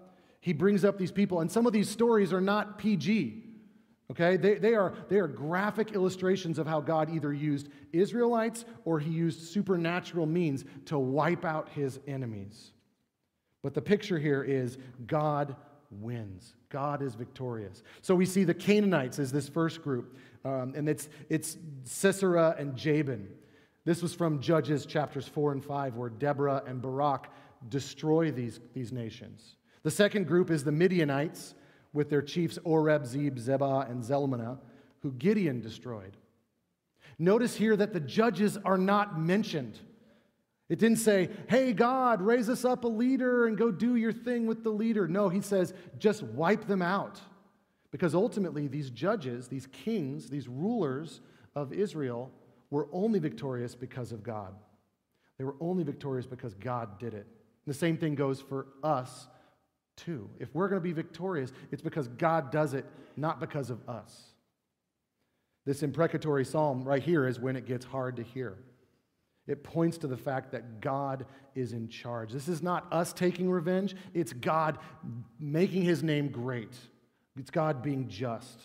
[0.46, 3.42] he brings up these people, and some of these stories are not PG.
[4.12, 4.38] Okay?
[4.38, 9.10] They, they, are, they are graphic illustrations of how God either used Israelites or he
[9.10, 12.74] used supernatural means to wipe out his enemies.
[13.64, 14.78] But the picture here is
[15.08, 15.56] God
[15.90, 16.54] wins.
[16.70, 17.82] God is victorious.
[18.04, 22.76] So we see the Canaanites as this first group, um, and it's, it's Sisera and
[22.76, 23.30] Jabin.
[23.84, 27.32] This was from Judges chapters 4 and 5, where Deborah and Barak
[27.68, 29.56] destroy these, these nations.
[29.86, 31.54] The second group is the Midianites
[31.94, 34.58] with their chiefs Oreb, Zeb, Zebah, and Zalmunna,
[35.04, 36.18] who Gideon destroyed.
[37.20, 39.78] Notice here that the judges are not mentioned.
[40.70, 44.48] It didn't say, hey, God, raise us up a leader and go do your thing
[44.48, 45.08] with the leader.
[45.08, 47.22] No, he says, just wipe them out.
[47.92, 51.22] Because ultimately, these judges, these kings, these rulers
[51.56, 52.32] of Israel
[52.72, 54.56] were only victorious because of God.
[55.38, 57.28] They were only victorious because God did it.
[57.66, 59.28] And the same thing goes for us,
[59.96, 60.30] too.
[60.40, 64.14] If we're going to be victorious, it's because God does it, not because of us.
[65.66, 68.58] This imprecatory psalm right here is when it gets hard to hear.
[69.48, 72.32] It points to the fact that God is in charge.
[72.32, 74.78] This is not us taking revenge, it's God
[75.40, 76.74] making his name great.
[77.38, 78.62] It's God being just.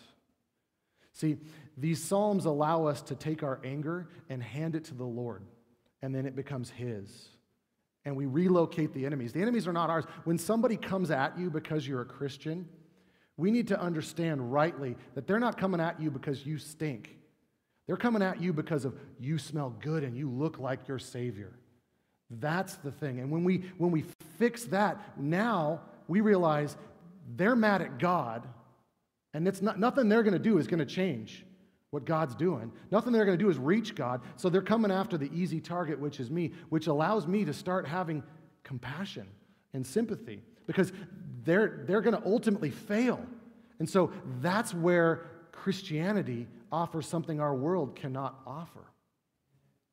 [1.13, 1.39] See,
[1.77, 5.43] these Psalms allow us to take our anger and hand it to the Lord,
[6.03, 7.29] and then it becomes His.
[8.05, 9.33] And we relocate the enemies.
[9.33, 10.05] The enemies are not ours.
[10.25, 12.69] When somebody comes at you because you're a Christian,
[13.37, 17.19] we need to understand rightly that they're not coming at you because you stink.
[17.87, 21.53] They're coming at you because of you smell good and you look like your Savior.
[22.31, 23.19] That's the thing.
[23.19, 24.05] And when we, when we
[24.39, 26.77] fix that, now we realize
[27.37, 28.47] they're mad at God,
[29.35, 31.45] and it's not, nothing they're going to do is going to change
[31.91, 32.73] what God's doing.
[32.91, 34.21] Nothing they're going to do is reach God.
[34.37, 37.87] So they're coming after the easy target, which is me, which allows me to start
[37.87, 38.23] having
[38.63, 39.27] compassion
[39.73, 40.93] and sympathy because
[41.45, 43.21] they're, they're going to ultimately fail.
[43.79, 48.85] And so that's where Christianity offers something our world cannot offer.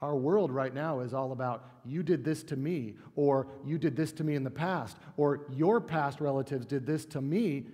[0.02, 3.96] Our world right now is all about you did this to me, or you did
[3.96, 7.66] this to me in the past, or your past relatives did this to me,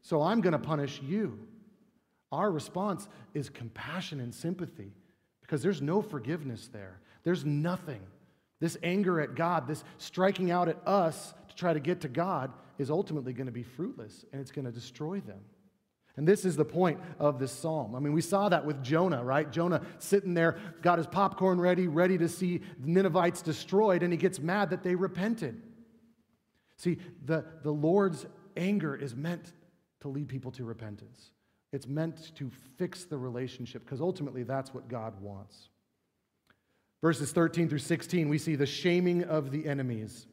[0.00, 1.38] so I'm going to punish you.
[2.32, 4.92] Our response is compassion and sympathy
[5.42, 6.98] because there's no forgiveness there.
[7.24, 8.00] There's nothing.
[8.58, 12.50] This anger at God, this striking out at us to try to get to God,
[12.78, 15.40] is ultimately going to be fruitless and it's going to destroy them.
[16.16, 17.94] And this is the point of this psalm.
[17.94, 19.50] I mean, we saw that with Jonah, right?
[19.50, 24.18] Jonah sitting there, got his popcorn ready, ready to see the Ninevites destroyed, and he
[24.18, 25.62] gets mad that they repented.
[26.76, 28.26] See, the, the Lord's
[28.56, 29.52] anger is meant
[30.00, 31.30] to lead people to repentance.
[31.72, 35.68] It's meant to fix the relationship because ultimately that's what God wants.
[37.00, 40.26] Verses 13 through 16, we see the shaming of the enemies.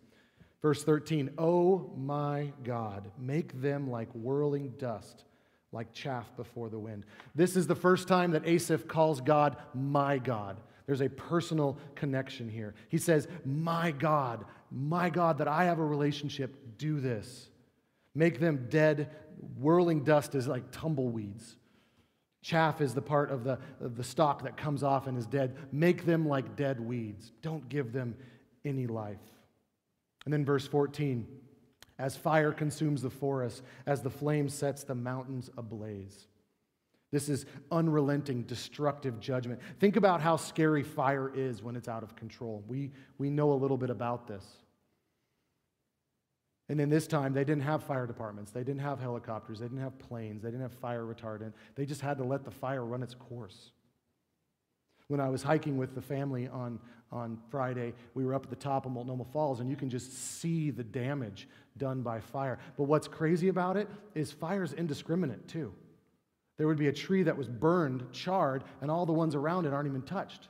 [0.62, 5.24] Verse 13, Oh my God, make them like whirling dust,
[5.72, 7.06] like chaff before the wind.
[7.34, 10.58] This is the first time that Asaph calls God my God.
[10.86, 12.74] There's a personal connection here.
[12.90, 17.50] He says, My God, my God, that I have a relationship, do this.
[18.16, 19.10] Make them dead.
[19.58, 21.56] Whirling dust is like tumbleweeds.
[22.42, 25.56] Chaff is the part of the, of the stalk that comes off and is dead.
[25.72, 27.32] Make them like dead weeds.
[27.42, 28.16] Don't give them
[28.64, 29.18] any life.
[30.26, 31.28] And then verse 14
[32.00, 36.28] as fire consumes the forest, as the flame sets the mountains ablaze.
[37.12, 39.60] This is unrelenting, destructive judgment.
[39.80, 42.64] Think about how scary fire is when it's out of control.
[42.68, 44.46] We, we know a little bit about this.
[46.70, 49.82] And in this time, they didn't have fire departments, they didn't have helicopters, they didn't
[49.82, 51.54] have planes, they didn't have fire retardant.
[51.76, 53.72] They just had to let the fire run its course.
[55.08, 56.80] When I was hiking with the family on,
[57.12, 60.40] on Friday, we were up at the top of Multnomah Falls, and you can just
[60.40, 61.48] see the damage
[61.78, 62.60] done by fire.
[62.78, 65.74] But what's crazy about it is fire's indiscriminate, too.
[66.58, 69.74] There would be a tree that was burned, charred, and all the ones around it
[69.74, 70.50] aren't even touched.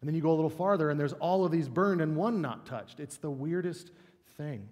[0.00, 2.40] And then you go a little farther, and there's all of these burned and one
[2.40, 3.00] not touched.
[3.00, 3.90] It's the weirdest
[4.36, 4.68] thing.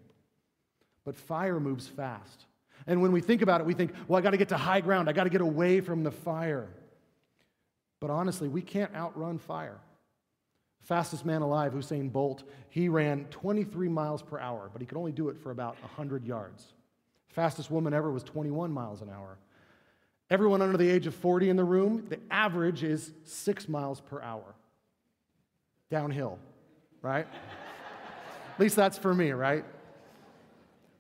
[1.04, 2.46] But fire moves fast.
[2.86, 4.80] And when we think about it, we think, well, I got to get to high
[4.80, 5.08] ground.
[5.08, 6.68] I got to get away from the fire.
[8.00, 9.78] But honestly, we can't outrun fire.
[10.82, 15.12] Fastest man alive, Usain Bolt, he ran 23 miles per hour, but he could only
[15.12, 16.74] do it for about 100 yards.
[17.28, 19.38] Fastest woman ever was 21 miles an hour.
[20.30, 24.20] Everyone under the age of 40 in the room, the average is six miles per
[24.20, 24.54] hour.
[25.90, 26.38] Downhill,
[27.00, 27.26] right?
[28.54, 29.64] At least that's for me, right?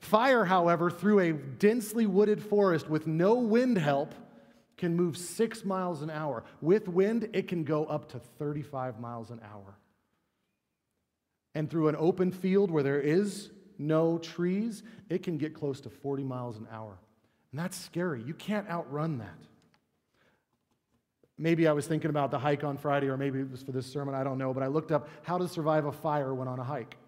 [0.04, 4.14] Fire, however, through a densely wooded forest with no wind help,
[4.76, 6.44] can move six miles an hour.
[6.60, 9.78] With wind, it can go up to 35 miles an hour.
[11.54, 15.88] And through an open field where there is no trees, it can get close to
[15.88, 16.98] 40 miles an hour.
[17.50, 18.22] And that's scary.
[18.22, 19.38] You can't outrun that.
[21.38, 23.86] Maybe I was thinking about the hike on Friday, or maybe it was for this
[23.86, 26.58] sermon, I don't know, but I looked up how to survive a fire when on
[26.58, 26.98] a hike.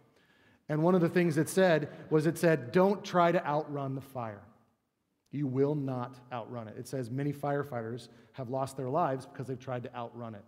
[0.69, 4.01] And one of the things it said was it said, don't try to outrun the
[4.01, 4.43] fire.
[5.31, 6.77] You will not outrun it.
[6.79, 10.45] It says many firefighters have lost their lives because they've tried to outrun it.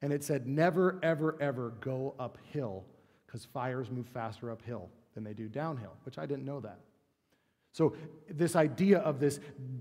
[0.00, 2.84] And it said, never, ever, ever go uphill
[3.26, 6.78] because fires move faster uphill than they do downhill, which I didn't know that.
[7.74, 7.96] So,
[8.28, 9.40] this idea of this,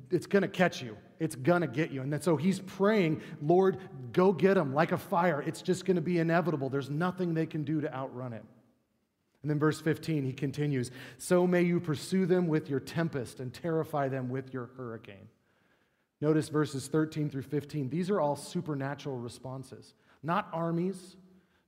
[0.10, 0.96] it's to catch you.
[1.20, 2.02] It's to get you.
[2.02, 3.80] And then, so he's praying, Lord,
[4.14, 5.42] go get them like a fire.
[5.42, 6.70] It's just to be inevitable.
[6.70, 8.46] There's nothing they can do to outrun it.
[9.42, 13.54] And then, verse 15, he continues So may you pursue them with your tempest and
[13.54, 15.28] terrify them with your hurricane.
[16.20, 17.90] Notice verses 13 through 15.
[17.90, 21.16] These are all supernatural responses, not armies,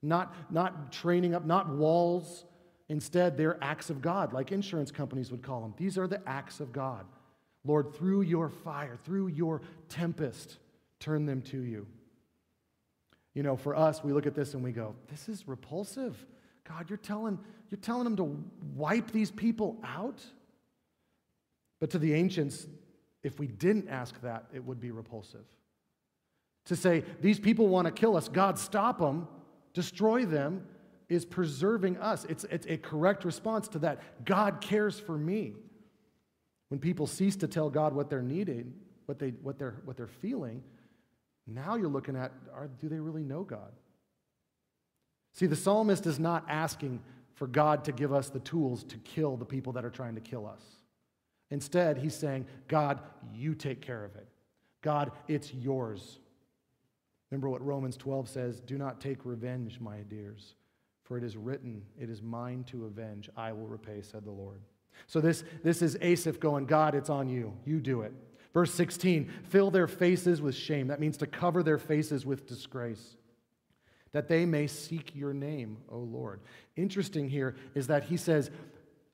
[0.03, 2.45] not, not training up, not walls.
[2.89, 5.73] Instead, they're acts of God, like insurance companies would call them.
[5.77, 7.05] These are the acts of God.
[7.65, 10.57] Lord, through your fire, through your tempest,
[10.99, 11.87] turn them to you.
[13.33, 16.23] You know, for us, we look at this and we go, this is repulsive.
[16.67, 17.39] God, you're telling,
[17.69, 18.43] you're telling them to
[18.75, 20.23] wipe these people out?
[21.79, 22.67] But to the ancients,
[23.23, 25.45] if we didn't ask that, it would be repulsive.
[26.67, 29.27] To say, these people want to kill us, God, stop them,
[29.73, 30.65] destroy them,
[31.09, 32.25] is preserving us.
[32.29, 34.25] It's, it's a correct response to that.
[34.25, 35.53] God cares for me.
[36.69, 38.73] When people cease to tell God what they're needing,
[39.05, 40.63] what, they, what, they're, what they're feeling,
[41.45, 43.73] now you're looking at are, do they really know God?
[45.33, 47.01] See, the psalmist is not asking
[47.33, 50.21] for God to give us the tools to kill the people that are trying to
[50.21, 50.61] kill us.
[51.49, 52.99] Instead, he's saying, God,
[53.33, 54.27] you take care of it.
[54.81, 56.19] God, it's yours.
[57.31, 60.53] Remember what Romans 12 says do not take revenge, my dears,
[61.03, 63.29] for it is written, it is mine to avenge.
[63.35, 64.61] I will repay, said the Lord.
[65.07, 67.53] So this, this is Asaph going, God, it's on you.
[67.65, 68.13] You do it.
[68.53, 70.87] Verse 16, fill their faces with shame.
[70.87, 73.15] That means to cover their faces with disgrace
[74.13, 76.39] that they may seek your name, O Lord.
[76.75, 78.51] Interesting here is that he says,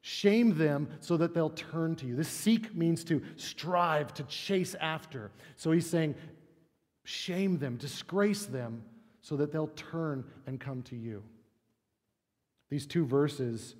[0.01, 2.15] Shame them so that they'll turn to you.
[2.15, 5.31] This seek means to strive, to chase after.
[5.57, 6.15] So he's saying,
[7.03, 8.83] Shame them, disgrace them
[9.21, 11.23] so that they'll turn and come to you.
[12.69, 13.75] These two verses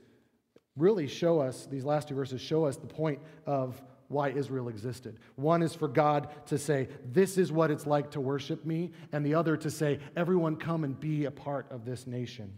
[0.76, 5.20] really show us, these last two verses show us the point of why Israel existed.
[5.36, 9.26] One is for God to say, This is what it's like to worship me, and
[9.26, 12.54] the other to say, Everyone come and be a part of this nation.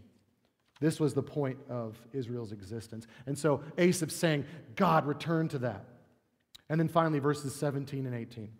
[0.80, 3.06] This was the point of Israel's existence.
[3.26, 4.44] And so Asaph's saying,
[4.74, 5.84] God, return to that.
[6.68, 8.50] And then finally, verses 17 and 18.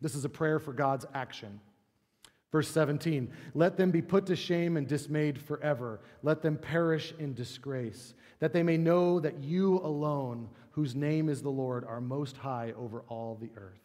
[0.00, 1.60] This is a prayer for God's action.
[2.52, 6.00] Verse 17, let them be put to shame and dismayed forever.
[6.22, 11.40] Let them perish in disgrace, that they may know that you alone, whose name is
[11.40, 13.80] the Lord, are most high over all the earth.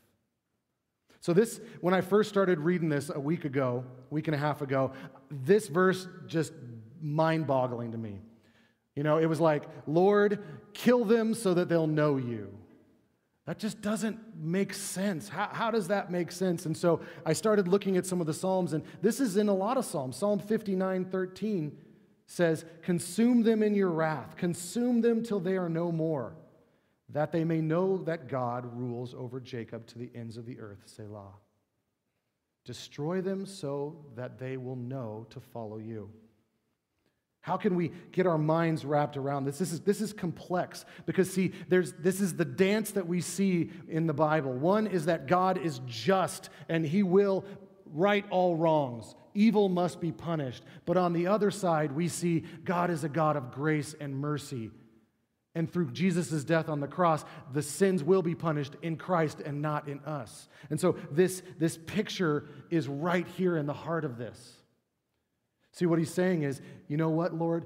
[1.22, 4.62] So, this, when I first started reading this a week ago, week and a half
[4.62, 4.92] ago,
[5.30, 6.52] this verse just
[7.02, 8.20] mind boggling to me.
[8.96, 12.54] You know, it was like, Lord, kill them so that they'll know you.
[13.48, 15.30] That just doesn't make sense.
[15.30, 16.66] How, how, does that make sense?
[16.66, 19.54] And so I started looking at some of the Psalms, and this is in a
[19.54, 20.18] lot of Psalms.
[20.18, 21.78] Psalm 59 13
[22.28, 26.36] says, Consume them in your wrath, consume them till they are no more,
[27.14, 30.84] that they may know that God rules over Jacob to the ends of the earth.
[30.86, 31.34] Selah.
[32.66, 36.10] Destroy them so that they will know to follow you.
[37.42, 39.58] How can we get our minds wrapped around this?
[39.58, 43.72] This is, this is complex because, see, there's, this is the dance that we see
[43.90, 44.54] in the Bible.
[44.54, 47.44] One is that God is just and he will
[47.88, 49.16] right all wrongs.
[49.34, 50.64] Evil must be punished.
[50.86, 54.70] But on the other side, we see God is a God of grace and mercy.
[55.54, 59.62] And through Jesus' death on the cross, the sins will be punished in Christ and
[59.62, 60.48] not in us.
[60.70, 64.54] And so this, this picture is right here in the heart of this.
[65.74, 67.66] See, what he's saying is, you know what, Lord?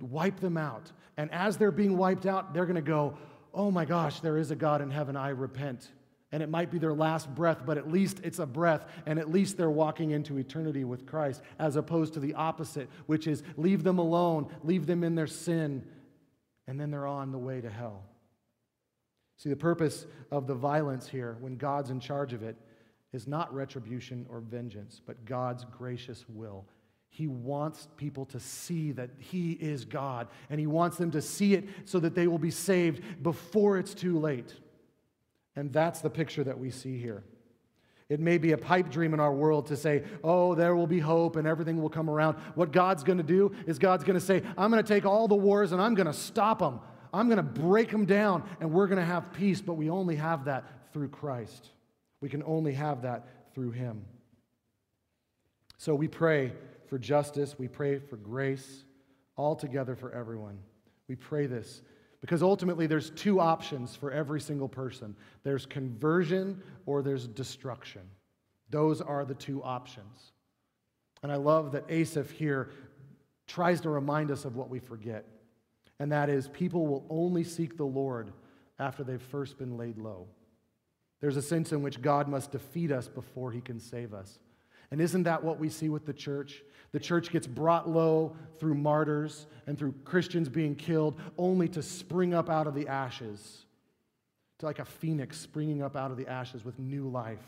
[0.00, 0.92] Wipe them out.
[1.16, 3.16] And as they're being wiped out, they're going to go,
[3.52, 5.16] oh my gosh, there is a God in heaven.
[5.16, 5.90] I repent.
[6.32, 9.30] And it might be their last breath, but at least it's a breath, and at
[9.30, 13.84] least they're walking into eternity with Christ, as opposed to the opposite, which is leave
[13.84, 15.82] them alone, leave them in their sin,
[16.66, 18.04] and then they're on the way to hell.
[19.36, 22.56] See, the purpose of the violence here, when God's in charge of it,
[23.12, 26.66] is not retribution or vengeance, but God's gracious will.
[27.08, 31.54] He wants people to see that He is God, and He wants them to see
[31.54, 34.54] it so that they will be saved before it's too late.
[35.54, 37.24] And that's the picture that we see here.
[38.08, 41.00] It may be a pipe dream in our world to say, oh, there will be
[41.00, 42.36] hope and everything will come around.
[42.54, 45.26] What God's going to do is God's going to say, I'm going to take all
[45.26, 46.78] the wars and I'm going to stop them.
[47.12, 50.16] I'm going to break them down and we're going to have peace, but we only
[50.16, 51.70] have that through Christ.
[52.20, 54.04] We can only have that through Him.
[55.76, 56.52] So we pray
[56.88, 57.58] for justice.
[57.58, 58.84] We pray for grace
[59.36, 60.58] all together for everyone.
[61.08, 61.82] We pray this
[62.26, 65.14] because ultimately there's two options for every single person
[65.44, 68.02] there's conversion or there's destruction.
[68.68, 70.32] Those are the two options.
[71.22, 72.70] And I love that Asaph here
[73.46, 75.24] tries to remind us of what we forget.
[76.00, 78.32] And that is, people will only seek the Lord
[78.80, 80.26] after they've first been laid low.
[81.20, 84.40] There's a sense in which God must defeat us before he can save us.
[84.90, 86.62] And isn't that what we see with the church?
[86.92, 92.34] The church gets brought low through martyrs and through Christians being killed, only to spring
[92.34, 93.66] up out of the ashes,
[94.58, 97.42] to like a phoenix springing up out of the ashes with new life.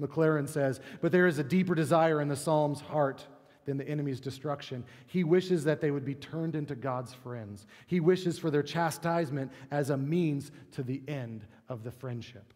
[0.00, 3.26] Maclaren says, But there is a deeper desire in the Psalm's heart
[3.64, 4.84] than the enemy's destruction.
[5.06, 7.66] He wishes that they would be turned into God's friends.
[7.86, 12.52] He wishes for their chastisement as a means to the end of the friendship.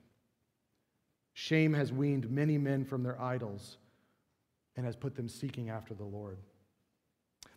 [1.38, 3.76] Shame has weaned many men from their idols
[4.74, 6.38] and has put them seeking after the Lord.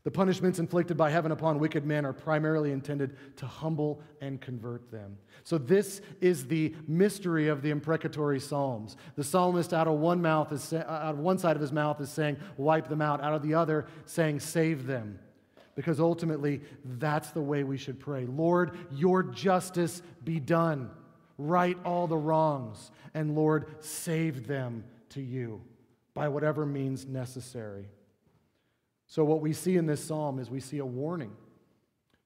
[0.03, 4.91] The punishments inflicted by heaven upon wicked men are primarily intended to humble and convert
[4.91, 5.17] them.
[5.45, 8.97] So, this is the mystery of the imprecatory Psalms.
[9.15, 12.09] The psalmist, out of one mouth, is out of one side of his mouth, is
[12.09, 15.19] saying, "Wipe them out." Out of the other, saying, "Save them."
[15.75, 18.25] Because ultimately, that's the way we should pray.
[18.25, 20.89] Lord, your justice be done.
[21.41, 25.61] Right all the wrongs, and Lord, save them to you
[26.13, 27.87] by whatever means necessary.
[29.07, 31.31] So, what we see in this psalm is we see a warning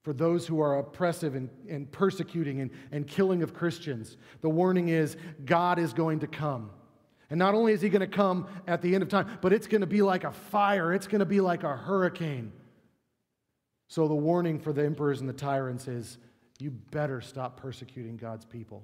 [0.02, 4.18] for those who are oppressive and, and persecuting and, and killing of Christians.
[4.42, 6.72] The warning is God is going to come.
[7.30, 9.68] And not only is he going to come at the end of time, but it's
[9.68, 12.52] going to be like a fire, it's going to be like a hurricane.
[13.90, 16.18] So, the warning for the emperors and the tyrants is
[16.58, 18.82] you better stop persecuting God's people.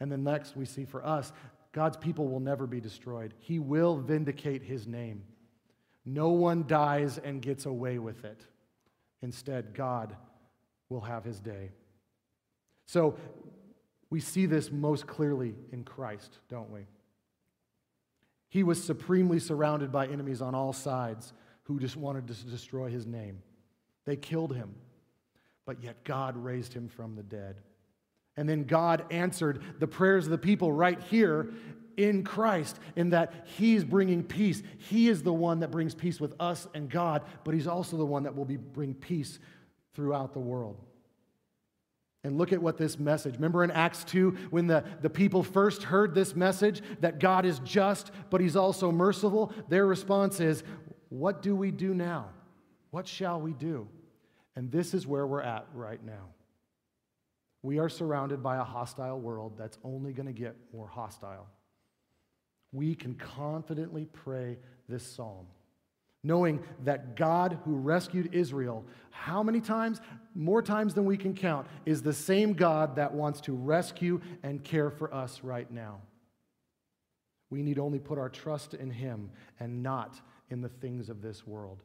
[0.00, 1.32] And then next, we see for us
[1.72, 3.34] God's people will never be destroyed.
[3.38, 5.22] He will vindicate his name.
[6.04, 8.40] No one dies and gets away with it.
[9.22, 10.16] Instead, God
[10.88, 11.70] will have his day.
[12.86, 13.16] So
[14.10, 16.86] we see this most clearly in Christ, don't we?
[18.48, 21.34] He was supremely surrounded by enemies on all sides
[21.64, 23.42] who just wanted to destroy his name.
[24.06, 24.74] They killed him,
[25.66, 27.56] but yet God raised him from the dead.
[28.38, 31.50] And then God answered the prayers of the people right here
[31.96, 34.62] in Christ, in that He's bringing peace.
[34.78, 38.06] He is the one that brings peace with us and God, but He's also the
[38.06, 39.40] one that will be, bring peace
[39.92, 40.76] throughout the world.
[42.22, 43.34] And look at what this message.
[43.34, 47.58] Remember in Acts 2, when the, the people first heard this message that God is
[47.64, 49.52] just, but He's also merciful?
[49.68, 50.62] Their response is,
[51.08, 52.28] What do we do now?
[52.92, 53.88] What shall we do?
[54.54, 56.28] And this is where we're at right now.
[57.68, 61.46] We are surrounded by a hostile world that's only going to get more hostile.
[62.72, 64.56] We can confidently pray
[64.88, 65.48] this psalm
[66.24, 70.00] knowing that God who rescued Israel, how many times?
[70.34, 74.64] More times than we can count, is the same God that wants to rescue and
[74.64, 76.00] care for us right now.
[77.50, 81.46] We need only put our trust in Him and not in the things of this
[81.46, 81.82] world.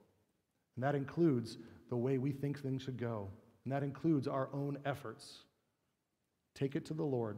[0.77, 1.57] And that includes
[1.89, 3.27] the way we think things should go,
[3.65, 5.43] and that includes our own efforts.
[6.55, 7.37] Take it to the Lord.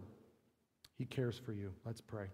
[0.98, 1.74] He cares for you.
[1.86, 2.28] Let's pray.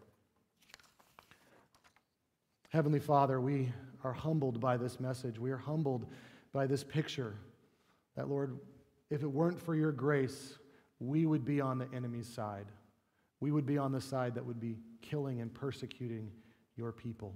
[2.70, 3.72] Heavenly Father, we
[4.04, 5.38] are humbled by this message.
[5.38, 6.06] We are humbled
[6.54, 7.36] by this picture
[8.16, 8.60] that, Lord,
[9.10, 10.58] if it weren't for your grace,
[11.00, 12.68] we would be on the enemy's side.
[13.40, 16.32] We would be on the side that would be killing and persecuting
[16.78, 17.34] your people.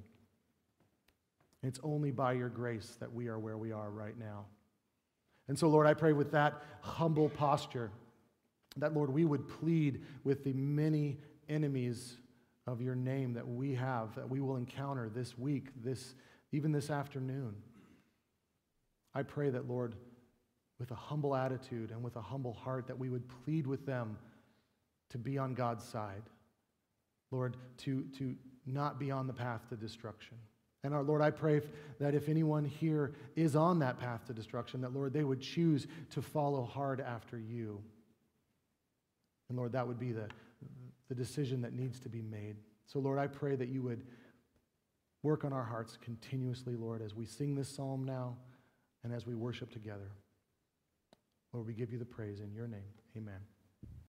[1.64, 4.46] It's only by your grace that we are where we are right now.
[5.48, 7.91] And so, Lord, I pray with that humble posture
[8.78, 11.17] that, Lord, we would plead with the many
[11.47, 12.17] enemies
[12.67, 16.15] of your name that we have, that we will encounter this week, this
[16.51, 17.55] even this afternoon.
[19.13, 19.95] I pray that, Lord,
[20.80, 24.17] with a humble attitude and with a humble heart, that we would plead with them
[25.09, 26.23] to be on God's side.
[27.32, 30.38] Lord, to, to not be on the path to destruction.
[30.84, 31.61] And our Lord, I pray
[31.99, 35.88] that if anyone here is on that path to destruction, that Lord, they would choose
[36.11, 37.82] to follow hard after you.
[39.50, 40.28] And Lord, that would be the,
[41.10, 42.56] the decision that needs to be made.
[42.86, 44.02] So, Lord, I pray that you would
[45.26, 48.38] Work on our hearts continuously, Lord, as we sing this psalm now
[49.04, 50.12] and as we worship together.
[51.52, 52.93] Lord, we give you the praise in your name.
[53.18, 53.39] Amen.